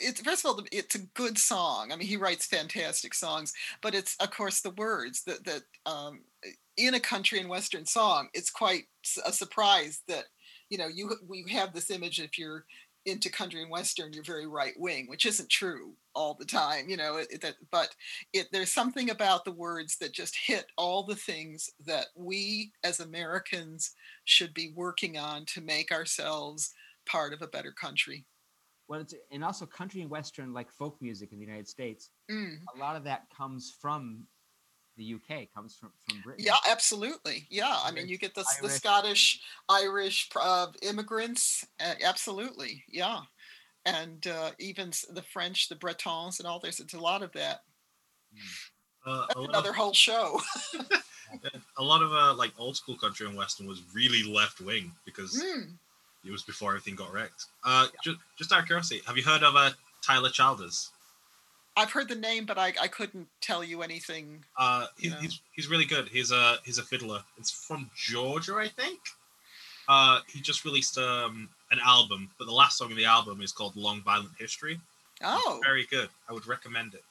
it's 0.00 0.20
first 0.22 0.44
of 0.44 0.50
all 0.50 0.64
it's 0.72 0.96
a 0.96 1.06
good 1.14 1.38
song. 1.38 1.92
I 1.92 1.96
mean 1.96 2.08
he 2.08 2.16
writes 2.16 2.46
fantastic 2.46 3.14
songs 3.14 3.52
but 3.82 3.94
it's 3.94 4.16
of 4.16 4.30
course 4.30 4.60
the 4.60 4.70
words 4.70 5.22
that 5.24 5.44
that 5.44 5.62
um, 5.86 6.22
in 6.76 6.94
a 6.94 7.00
country 7.00 7.38
and 7.38 7.48
western 7.48 7.86
song 7.86 8.28
it's 8.34 8.50
quite 8.50 8.84
a 9.24 9.32
surprise 9.32 10.00
that 10.08 10.24
you 10.70 10.78
know 10.78 10.88
you 10.88 11.10
we 11.28 11.44
have 11.50 11.72
this 11.72 11.90
image 11.90 12.18
if 12.18 12.38
you're 12.38 12.64
into 13.08 13.30
country 13.30 13.62
and 13.62 13.70
western 13.70 14.12
you're 14.12 14.24
very 14.24 14.46
right 14.46 14.74
wing 14.78 15.06
which 15.08 15.26
isn't 15.26 15.48
true 15.48 15.92
all 16.14 16.34
the 16.34 16.44
time 16.44 16.88
you 16.88 16.96
know 16.96 17.16
it, 17.16 17.40
that 17.40 17.54
but 17.70 17.90
it 18.32 18.48
there's 18.52 18.72
something 18.72 19.10
about 19.10 19.44
the 19.44 19.52
words 19.52 19.96
that 19.98 20.12
just 20.12 20.36
hit 20.36 20.66
all 20.76 21.02
the 21.02 21.16
things 21.16 21.70
that 21.84 22.06
we 22.16 22.72
as 22.84 23.00
americans 23.00 23.94
should 24.24 24.52
be 24.54 24.72
working 24.74 25.16
on 25.16 25.44
to 25.44 25.60
make 25.60 25.92
ourselves 25.92 26.72
part 27.06 27.32
of 27.32 27.42
a 27.42 27.46
better 27.48 27.72
country 27.72 28.24
well 28.88 29.00
it's 29.00 29.14
and 29.30 29.44
also 29.44 29.66
country 29.66 30.00
and 30.00 30.10
western 30.10 30.52
like 30.52 30.70
folk 30.70 30.96
music 31.00 31.32
in 31.32 31.38
the 31.38 31.44
united 31.44 31.68
states 31.68 32.10
mm. 32.30 32.56
a 32.74 32.78
lot 32.78 32.96
of 32.96 33.04
that 33.04 33.22
comes 33.36 33.76
from 33.80 34.24
the 34.98 35.14
UK 35.14 35.46
comes 35.54 35.74
from 35.74 35.90
from 36.06 36.20
Britain. 36.20 36.44
Yeah, 36.44 36.56
absolutely. 36.68 37.46
Yeah, 37.48 37.74
I 37.82 37.90
mean, 37.90 38.08
you 38.08 38.18
get 38.18 38.34
the 38.34 38.44
Irish. 38.58 38.62
the 38.62 38.68
Scottish, 38.68 39.40
Irish 39.68 40.28
uh, 40.38 40.66
immigrants. 40.82 41.64
Uh, 41.80 41.94
absolutely, 42.04 42.84
yeah, 42.88 43.20
and 43.86 44.26
uh, 44.26 44.50
even 44.58 44.92
the 45.10 45.22
French, 45.22 45.68
the 45.68 45.76
Bretons, 45.76 46.40
and 46.40 46.46
all 46.46 46.60
this. 46.60 46.80
It's 46.80 46.94
a 46.94 47.00
lot 47.00 47.22
of 47.22 47.32
that. 47.32 47.60
Uh, 49.06 49.24
another 49.36 49.70
of, 49.70 49.76
whole 49.76 49.94
show. 49.94 50.40
a 51.78 51.82
lot 51.82 52.02
of 52.02 52.12
uh, 52.12 52.34
like 52.34 52.52
old 52.58 52.76
school 52.76 52.96
country 52.96 53.26
and 53.26 53.36
western 53.36 53.66
was 53.66 53.82
really 53.94 54.22
left 54.22 54.60
wing 54.60 54.92
because 55.04 55.42
mm. 55.42 55.70
it 56.24 56.30
was 56.30 56.42
before 56.42 56.70
everything 56.70 56.94
got 56.94 57.12
wrecked. 57.12 57.46
Uh, 57.64 57.86
yeah. 57.86 58.00
just, 58.04 58.18
just 58.36 58.52
out 58.52 58.60
of 58.60 58.66
curiosity, 58.66 59.00
have 59.06 59.16
you 59.16 59.22
heard 59.22 59.42
of 59.42 59.56
uh, 59.56 59.70
Tyler 60.04 60.30
Childers? 60.30 60.90
I've 61.78 61.92
heard 61.92 62.08
the 62.08 62.16
name, 62.16 62.44
but 62.44 62.58
I, 62.58 62.72
I 62.80 62.88
couldn't 62.88 63.28
tell 63.40 63.62
you 63.62 63.82
anything. 63.82 64.44
Uh, 64.56 64.86
he, 64.98 65.10
he's 65.20 65.40
he's 65.52 65.68
really 65.68 65.84
good. 65.84 66.08
He's 66.08 66.32
a 66.32 66.56
he's 66.64 66.78
a 66.78 66.82
fiddler. 66.82 67.22
It's 67.38 67.52
from 67.52 67.88
Georgia, 67.94 68.56
I 68.56 68.66
think. 68.66 68.98
Uh, 69.88 70.20
he 70.26 70.40
just 70.40 70.64
released 70.64 70.98
um 70.98 71.48
an 71.70 71.78
album, 71.84 72.30
but 72.36 72.46
the 72.46 72.52
last 72.52 72.78
song 72.78 72.90
in 72.90 72.96
the 72.96 73.04
album 73.04 73.40
is 73.40 73.52
called 73.52 73.76
"Long 73.76 74.02
Violent 74.02 74.32
History." 74.38 74.80
Oh, 75.22 75.40
it's 75.56 75.66
very 75.66 75.86
good. 75.88 76.08
I 76.28 76.32
would 76.32 76.48
recommend 76.48 76.94
it. 76.94 77.04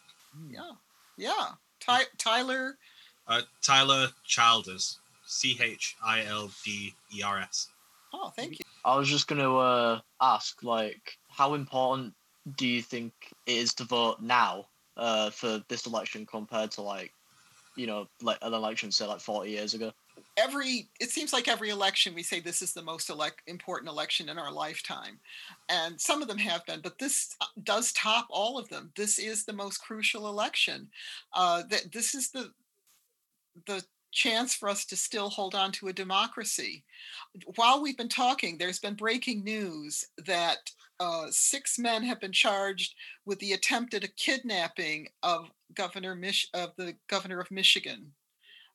Yeah, 0.51 0.72
yeah. 1.18 1.51
Ty- 1.80 2.11
Tyler. 2.18 2.78
Uh, 3.26 3.41
Tyler 3.61 4.07
Childers, 4.26 4.99
C 5.26 5.57
H 5.61 5.95
I 6.03 6.26
L 6.26 6.51
D 6.65 6.93
E 7.15 7.24
R 7.24 7.39
S. 7.39 7.70
Oh, 8.13 8.32
thank 8.36 8.59
you. 8.59 8.65
I 8.84 8.97
was 8.97 9.07
just 9.09 9.28
gonna 9.28 9.55
uh, 9.55 9.99
ask, 10.22 10.61
like, 10.61 11.18
how 11.30 11.53
important 11.53 12.13
do 12.56 12.68
you 12.68 12.82
think 12.82 13.14
it 13.45 13.58
is 13.58 13.74
to 13.76 13.84
vote 13.84 14.22
now 14.22 14.66
uh, 14.95 15.30
for 15.30 15.64
this 15.68 15.86
election 15.86 16.26
compared 16.26 16.72
to 16.72 16.82
like 16.82 17.12
you 17.76 17.86
know, 17.86 18.08
like 18.24 18.39
an 18.41 18.54
election 18.54 18.91
say 18.91 19.06
like 19.06 19.20
40 19.20 19.52
years 19.52 19.74
ago? 19.74 19.93
every 20.38 20.88
it 21.00 21.10
seems 21.10 21.34
like 21.34 21.48
every 21.48 21.70
election 21.70 22.14
we 22.14 22.24
say 22.24 22.39
this 22.39 22.62
is 22.62 22.74
the 22.74 22.82
most 22.82 23.10
elect, 23.10 23.41
important 23.48 23.89
election 23.89 24.30
in 24.30 24.38
our 24.38 24.52
lifetime. 24.52 25.20
And 25.68 26.00
some 26.00 26.22
of 26.22 26.28
them 26.28 26.38
have 26.38 26.66
been 26.66 26.82
but 26.82 27.00
this 27.00 27.36
does 27.64 27.91
top 27.93 28.28
all 28.30 28.58
of 28.58 28.70
them. 28.70 28.91
This 28.95 29.20
is 29.20 29.43
the 29.43 29.54
most 29.54 29.80
crucial 29.80 30.28
election. 30.28 30.88
Uh, 31.34 31.64
that 31.70 31.91
this 31.91 32.16
is 32.16 32.30
the 32.30 32.52
the 33.66 33.84
chance 34.12 34.53
for 34.53 34.70
us 34.70 34.86
to 34.86 34.95
still 34.95 35.30
hold 35.30 35.55
on 35.55 35.72
to 35.74 35.88
a 35.88 35.93
democracy. 35.93 36.84
While 37.55 37.82
we've 37.82 37.97
been 37.97 38.10
talking 38.10 38.58
there's 38.58 38.80
been 38.80 38.95
breaking 38.95 39.43
news 39.43 40.03
that 40.26 40.58
uh, 40.99 41.28
six 41.30 41.78
men 41.78 42.03
have 42.03 42.20
been 42.20 42.32
charged 42.32 42.95
with 43.26 43.39
the 43.39 43.53
attempted 43.53 44.10
kidnapping 44.16 45.08
of 45.22 45.51
governor 45.76 46.16
Mich- 46.16 46.49
of 46.53 46.72
the 46.78 46.95
governor 47.08 47.39
of 47.39 47.51
michigan. 47.51 48.12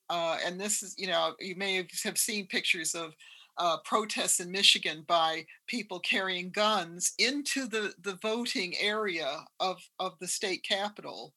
Uh, 0.08 0.38
and 0.44 0.60
this 0.60 0.82
is, 0.82 0.94
you 0.98 1.06
know, 1.06 1.34
you 1.40 1.56
may 1.56 1.86
have 2.04 2.18
seen 2.18 2.46
pictures 2.46 2.94
of 2.94 3.14
uh, 3.58 3.76
protests 3.84 4.40
in 4.40 4.50
Michigan 4.50 5.04
by 5.06 5.44
people 5.66 6.00
carrying 6.00 6.50
guns 6.50 7.12
into 7.18 7.66
the, 7.66 7.94
the 8.02 8.18
voting 8.22 8.74
area 8.80 9.44
of, 9.60 9.78
of 9.98 10.12
the 10.20 10.28
state 10.28 10.64
capitol 10.68 11.32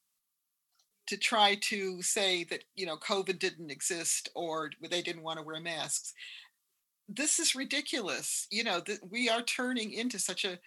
to 1.08 1.18
try 1.18 1.56
to 1.56 2.02
say 2.02 2.44
that, 2.46 2.64
you 2.76 2.86
know, 2.86 2.98
COVID 2.98 3.40
didn't 3.40 3.72
exist 3.72 4.30
or 4.36 4.72
they 4.90 5.02
didn't 5.02 5.24
want 5.24 5.38
to 5.40 5.46
wear 5.46 5.60
masks. 5.60 6.14
This 7.08 7.40
is 7.40 7.56
ridiculous. 7.56 8.48
You 8.50 8.64
know, 8.64 8.80
that 8.82 9.00
we 9.12 9.30
are 9.30 9.42
turning 9.44 9.94
into 9.94 10.18
such 10.18 10.46
a, 10.46 10.60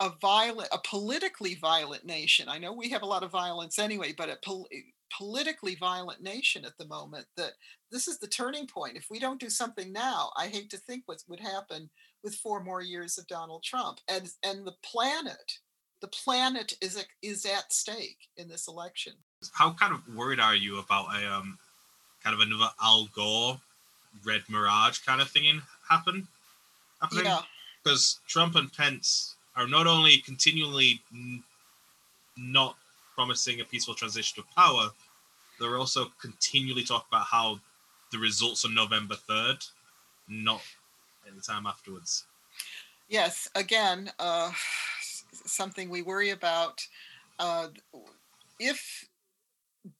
a 0.00 0.12
violent, 0.20 0.68
a 0.72 0.78
politically 0.88 1.56
violent 1.56 2.04
nation. 2.04 2.48
I 2.48 2.58
know 2.58 2.72
we 2.72 2.90
have 2.90 3.02
a 3.02 3.06
lot 3.06 3.22
of 3.22 3.30
violence 3.30 3.78
anyway, 3.78 4.14
but 4.16 4.28
a 4.28 4.38
pol- 4.44 4.68
eh, 4.72 4.80
politically 5.16 5.76
violent 5.76 6.22
nation 6.22 6.64
at 6.64 6.76
the 6.78 6.86
moment 6.86 7.26
that 7.36 7.52
this 7.90 8.08
is 8.08 8.18
the 8.18 8.26
turning 8.26 8.66
point. 8.66 8.96
If 8.96 9.06
we 9.10 9.18
don't 9.18 9.40
do 9.40 9.50
something 9.50 9.92
now, 9.92 10.30
I 10.36 10.48
hate 10.48 10.70
to 10.70 10.78
think 10.78 11.04
what 11.06 11.22
would 11.28 11.40
happen 11.40 11.90
with 12.22 12.34
four 12.36 12.62
more 12.62 12.82
years 12.82 13.18
of 13.18 13.26
Donald 13.26 13.62
Trump. 13.62 14.00
And 14.08 14.28
and 14.42 14.66
the 14.66 14.74
planet, 14.82 15.58
the 16.00 16.08
planet 16.08 16.74
is 16.80 17.04
is 17.22 17.44
at 17.44 17.72
stake 17.72 18.28
in 18.36 18.48
this 18.48 18.66
election. 18.66 19.12
How 19.52 19.72
kind 19.72 19.92
of 19.94 20.14
worried 20.14 20.40
are 20.40 20.54
you 20.54 20.78
about 20.78 21.14
a 21.14 21.32
um 21.32 21.58
kind 22.22 22.34
of 22.34 22.40
another 22.40 22.70
Al 22.82 23.06
Gore 23.14 23.60
red 24.24 24.42
mirage 24.48 24.98
kind 24.98 25.20
of 25.20 25.28
thing 25.28 25.62
happen 25.88 26.28
happening? 27.00 27.26
Yeah. 27.26 27.40
Because 27.82 28.20
Trump 28.26 28.54
and 28.54 28.72
Pence 28.72 29.36
are 29.56 29.68
not 29.68 29.86
only 29.86 30.18
continually 30.18 31.02
n- 31.12 31.42
not 32.36 32.76
promising 33.14 33.60
a 33.60 33.64
peaceful 33.64 33.94
transition 33.94 34.42
to 34.42 34.48
power, 34.56 34.90
they're 35.60 35.78
also 35.78 36.10
continually 36.20 36.82
talking 36.82 37.06
about 37.10 37.26
how 37.26 37.60
the 38.10 38.18
results 38.18 38.64
on 38.64 38.74
November 38.74 39.14
3rd, 39.14 39.68
not 40.28 40.62
any 41.26 41.40
time 41.40 41.66
afterwards. 41.66 42.24
Yes, 43.08 43.48
again, 43.54 44.10
uh, 44.18 44.50
something 45.32 45.90
we 45.90 46.02
worry 46.02 46.30
about. 46.30 46.86
Uh, 47.38 47.68
if 48.58 49.08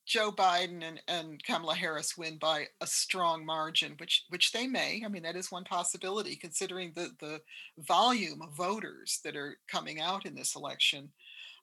Joe 0.07 0.31
Biden 0.31 0.83
and, 0.83 1.01
and 1.09 1.43
Kamala 1.45 1.75
Harris 1.75 2.17
win 2.17 2.37
by 2.37 2.67
a 2.81 2.87
strong 2.87 3.45
margin, 3.45 3.95
which 3.99 4.25
which 4.29 4.53
they 4.53 4.67
may. 4.67 5.03
I 5.05 5.09
mean, 5.09 5.23
that 5.23 5.37
is 5.37 5.51
one 5.51 5.65
possibility, 5.65 6.37
considering 6.37 6.93
the 6.95 7.11
the 7.21 7.41
volume 7.79 8.43
of 8.43 8.53
voters 8.53 9.21
that 9.25 9.37
are 9.37 9.57
coming 9.71 10.01
out 10.01 10.27
in 10.27 10.35
this 10.35 10.57
election. 10.57 11.11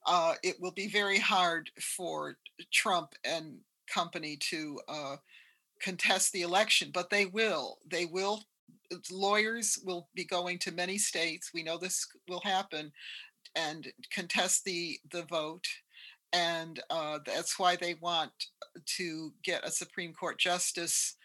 Uh, 0.07 0.33
it 0.43 0.55
will 0.59 0.71
be 0.71 0.87
very 0.87 1.19
hard 1.19 1.69
for 1.79 2.35
Trump 2.71 3.13
and 3.23 3.59
company 3.87 4.37
to 4.37 4.79
uh, 4.87 5.15
contest 5.81 6.31
the 6.31 6.41
election, 6.41 6.89
but 6.93 7.09
they 7.09 7.25
will. 7.27 7.77
They 7.87 8.05
will. 8.05 8.43
Lawyers 9.11 9.79
will 9.85 10.09
be 10.15 10.25
going 10.25 10.57
to 10.59 10.71
many 10.71 10.97
states. 10.97 11.51
We 11.53 11.63
know 11.63 11.77
this 11.77 12.07
will 12.27 12.41
happen, 12.43 12.91
and 13.55 13.87
contest 14.11 14.65
the 14.65 14.99
the 15.11 15.23
vote, 15.23 15.67
and 16.33 16.81
uh, 16.89 17.19
that's 17.25 17.59
why 17.59 17.75
they 17.75 17.95
want 17.95 18.31
to 18.97 19.33
get 19.43 19.65
a 19.65 19.71
Supreme 19.71 20.13
Court 20.13 20.39
justice 20.39 21.15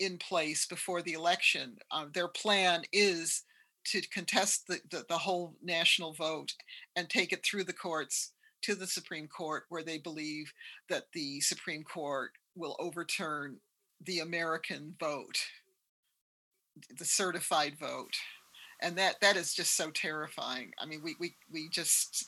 in 0.00 0.18
place 0.18 0.66
before 0.66 1.02
the 1.02 1.12
election. 1.12 1.76
Uh, 1.90 2.06
their 2.12 2.28
plan 2.28 2.82
is 2.92 3.44
to 3.84 4.00
contest 4.08 4.66
the, 4.66 4.80
the, 4.90 5.04
the 5.08 5.18
whole 5.18 5.54
national 5.62 6.12
vote 6.12 6.52
and 6.96 7.08
take 7.08 7.32
it 7.32 7.44
through 7.44 7.64
the 7.64 7.72
courts 7.72 8.32
to 8.62 8.74
the 8.74 8.86
Supreme 8.86 9.26
Court, 9.26 9.64
where 9.68 9.82
they 9.82 9.98
believe 9.98 10.52
that 10.88 11.06
the 11.12 11.40
Supreme 11.40 11.82
Court 11.82 12.32
will 12.54 12.76
overturn 12.78 13.58
the 14.04 14.20
American 14.20 14.94
vote, 15.00 15.38
the 16.98 17.04
certified 17.04 17.74
vote. 17.78 18.14
And 18.80 18.96
that 18.96 19.16
that 19.20 19.36
is 19.36 19.54
just 19.54 19.76
so 19.76 19.90
terrifying. 19.90 20.72
I 20.80 20.86
mean, 20.86 21.02
we 21.04 21.14
we 21.20 21.36
we 21.52 21.68
just 21.68 22.26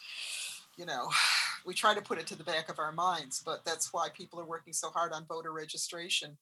you 0.77 0.87
know, 0.87 1.09
we 1.67 1.75
try 1.75 1.95
to 1.95 2.03
put 2.03 2.19
it 2.19 2.27
to 2.29 2.37
the 2.37 2.45
back 2.45 2.69
of 2.69 2.79
our 2.79 2.93
minds, 2.93 3.43
but 3.45 3.65
that's 3.65 3.93
why 3.93 4.09
people 4.15 4.41
are 4.41 4.47
working 4.47 4.73
so 4.73 4.91
hard 4.91 5.13
on 5.13 5.27
voter 5.27 5.53
registration. 5.53 6.37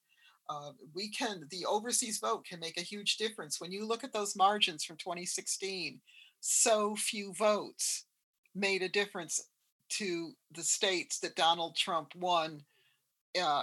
Uh, 0.51 0.73
we 0.95 1.09
can, 1.09 1.47
the 1.51 1.65
overseas 1.65 2.19
vote 2.19 2.45
can 2.45 2.59
make 2.59 2.77
a 2.77 2.83
huge 2.83 3.17
difference. 3.17 3.61
When 3.61 3.71
you 3.71 3.87
look 3.87 4.03
at 4.03 4.13
those 4.13 4.37
margins 4.37 4.85
from 4.85 4.97
2016, 4.97 6.01
so 6.41 6.97
few 6.97 7.33
votes 7.35 8.07
made 8.55 8.83
a 8.83 8.89
difference 8.89 9.49
to 9.91 10.33
the 10.53 10.63
states 10.63 11.21
that 11.21 11.37
Donald 11.37 11.77
Trump 11.77 12.15
won 12.17 12.63
uh, 13.41 13.63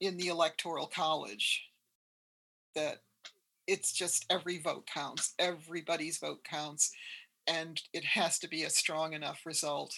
in 0.00 0.16
the 0.16 0.28
electoral 0.28 0.86
college. 0.86 1.64
That 2.74 2.98
it's 3.66 3.92
just 3.92 4.24
every 4.30 4.58
vote 4.58 4.86
counts, 4.92 5.34
everybody's 5.38 6.18
vote 6.18 6.42
counts, 6.44 6.92
and 7.48 7.80
it 7.92 8.04
has 8.04 8.38
to 8.40 8.48
be 8.48 8.64
a 8.64 8.70
strong 8.70 9.14
enough 9.14 9.40
result 9.46 9.94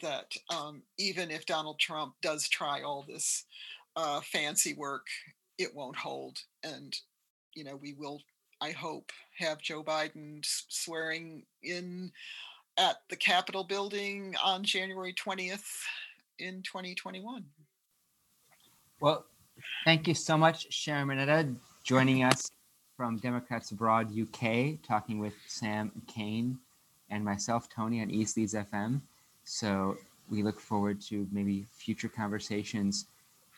that 0.00 0.32
um, 0.50 0.82
even 0.98 1.30
if 1.30 1.46
Donald 1.46 1.78
Trump 1.78 2.14
does 2.22 2.48
try 2.48 2.82
all 2.82 3.04
this 3.06 3.44
uh, 3.96 4.20
fancy 4.20 4.74
work, 4.74 5.06
it 5.58 5.74
won't 5.74 5.96
hold. 5.96 6.38
And, 6.62 6.94
you 7.54 7.64
know, 7.64 7.76
we 7.76 7.94
will, 7.94 8.20
I 8.60 8.70
hope, 8.70 9.10
have 9.38 9.60
Joe 9.60 9.82
Biden 9.82 10.44
swearing 10.68 11.44
in 11.62 12.12
at 12.78 12.96
the 13.10 13.16
Capitol 13.16 13.64
building 13.64 14.34
on 14.42 14.64
January 14.64 15.14
20th 15.14 15.66
in 16.38 16.62
2021. 16.62 17.44
Well, 19.00 19.26
thank 19.84 20.08
you 20.08 20.14
so 20.14 20.38
much, 20.38 20.72
Sharon 20.72 21.08
Manitta, 21.08 21.54
joining 21.84 22.24
us 22.24 22.50
from 22.96 23.18
Democrats 23.18 23.72
Abroad 23.72 24.10
UK, 24.18 24.80
talking 24.86 25.18
with 25.18 25.34
Sam 25.48 25.90
Kane 26.06 26.58
and 27.12 27.24
myself, 27.24 27.68
Tony, 27.68 28.00
on 28.00 28.10
East 28.10 28.36
Leeds 28.36 28.54
FM. 28.54 29.00
So 29.44 29.98
we 30.30 30.42
look 30.42 30.58
forward 30.58 31.00
to 31.02 31.28
maybe 31.30 31.66
future 31.70 32.08
conversations 32.08 33.06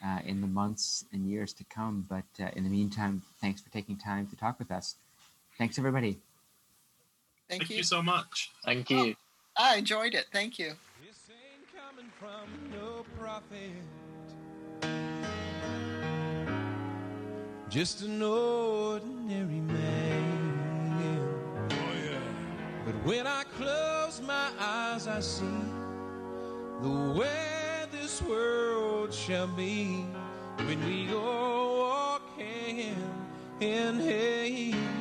uh, 0.05 0.19
in 0.27 0.41
the 0.41 0.47
months 0.47 1.05
and 1.13 1.27
years 1.27 1.53
to 1.55 1.65
come. 1.65 2.05
But 2.11 2.25
uh, 2.45 2.51
in 2.57 2.65
the 2.65 2.71
meantime, 2.71 3.23
thanks 3.41 3.63
for 3.63 3.71
taking 3.71 3.97
time 3.97 4.27
to 4.27 4.37
talk 4.37 4.59
with 4.59 4.71
us. 4.73 4.97
Thanks, 5.57 5.79
everybody. 5.79 6.19
Thank, 7.49 7.63
Thank 7.63 7.71
you. 7.71 7.77
you 7.79 7.83
so 7.85 8.03
much. 8.03 8.51
Thank 8.65 8.91
you. 8.91 9.15
Oh, 9.57 9.65
I 9.65 9.77
enjoyed 9.77 10.15
it. 10.15 10.27
Thank 10.33 10.59
you. 10.59 10.73
Just 17.71 18.03
an 18.03 18.23
ordinary 18.23 19.61
man. 19.61 20.14
But 22.85 22.95
when 23.07 23.27
I 23.27 23.45
close 23.57 24.21
my 24.21 24.49
eyes, 24.61 25.09
I 25.09 25.21
see 25.21 25.45
the 26.83 27.15
way 27.19 27.87
this 27.91 28.21
world 28.21 29.13
shall 29.15 29.47
be 29.47 30.05
when 30.59 30.85
we 30.85 31.07
go 31.07 31.79
walking 31.79 32.95
in 33.61 34.01
hand. 34.01 34.94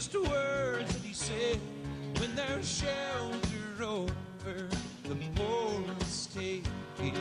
Just 0.00 0.16
words 0.30 0.94
that 0.94 1.02
he 1.02 1.12
said 1.12 1.58
when 2.18 2.34
there's 2.34 2.66
shelter 2.66 3.84
over 3.84 4.66
the 5.04 5.14
porous 5.34 6.26
taken. 6.34 7.20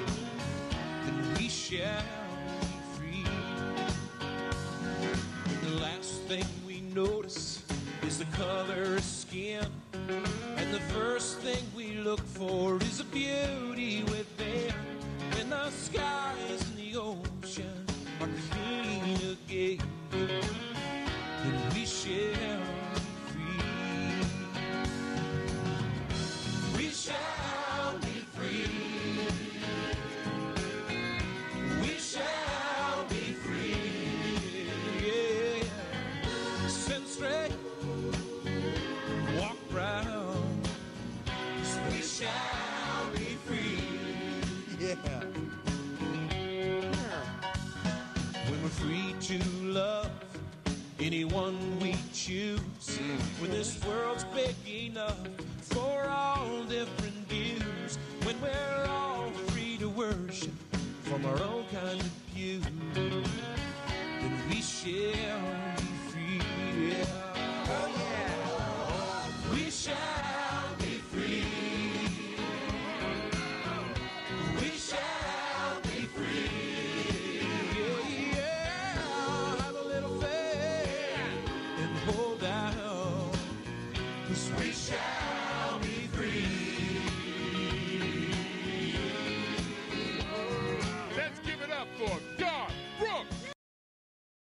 Then 1.03 1.33
we 1.37 1.49
shall 1.49 2.01
be 2.61 2.67
free. 2.95 3.25
The 5.61 5.75
last 5.81 6.21
thing 6.29 6.45
we 6.65 6.79
notice 6.95 7.65
is 8.03 8.17
the 8.17 8.37
color 8.37 8.95
of 8.95 9.03
skin. 9.03 9.65
And 10.55 10.73
the 10.73 10.79
first 10.95 11.39
thing 11.39 11.61
we 11.75 11.95
look 11.95 12.25
for 12.27 12.77
is 12.77 13.01
a 13.01 13.05
beauty 13.05 14.03
within. 14.03 14.73
When 15.33 15.49
the 15.49 15.69
skies 15.71 16.63
and 16.69 16.77
the 16.77 16.97
ocean 16.97 17.85
are 18.21 18.29
clean 18.51 19.35
again, 19.35 19.98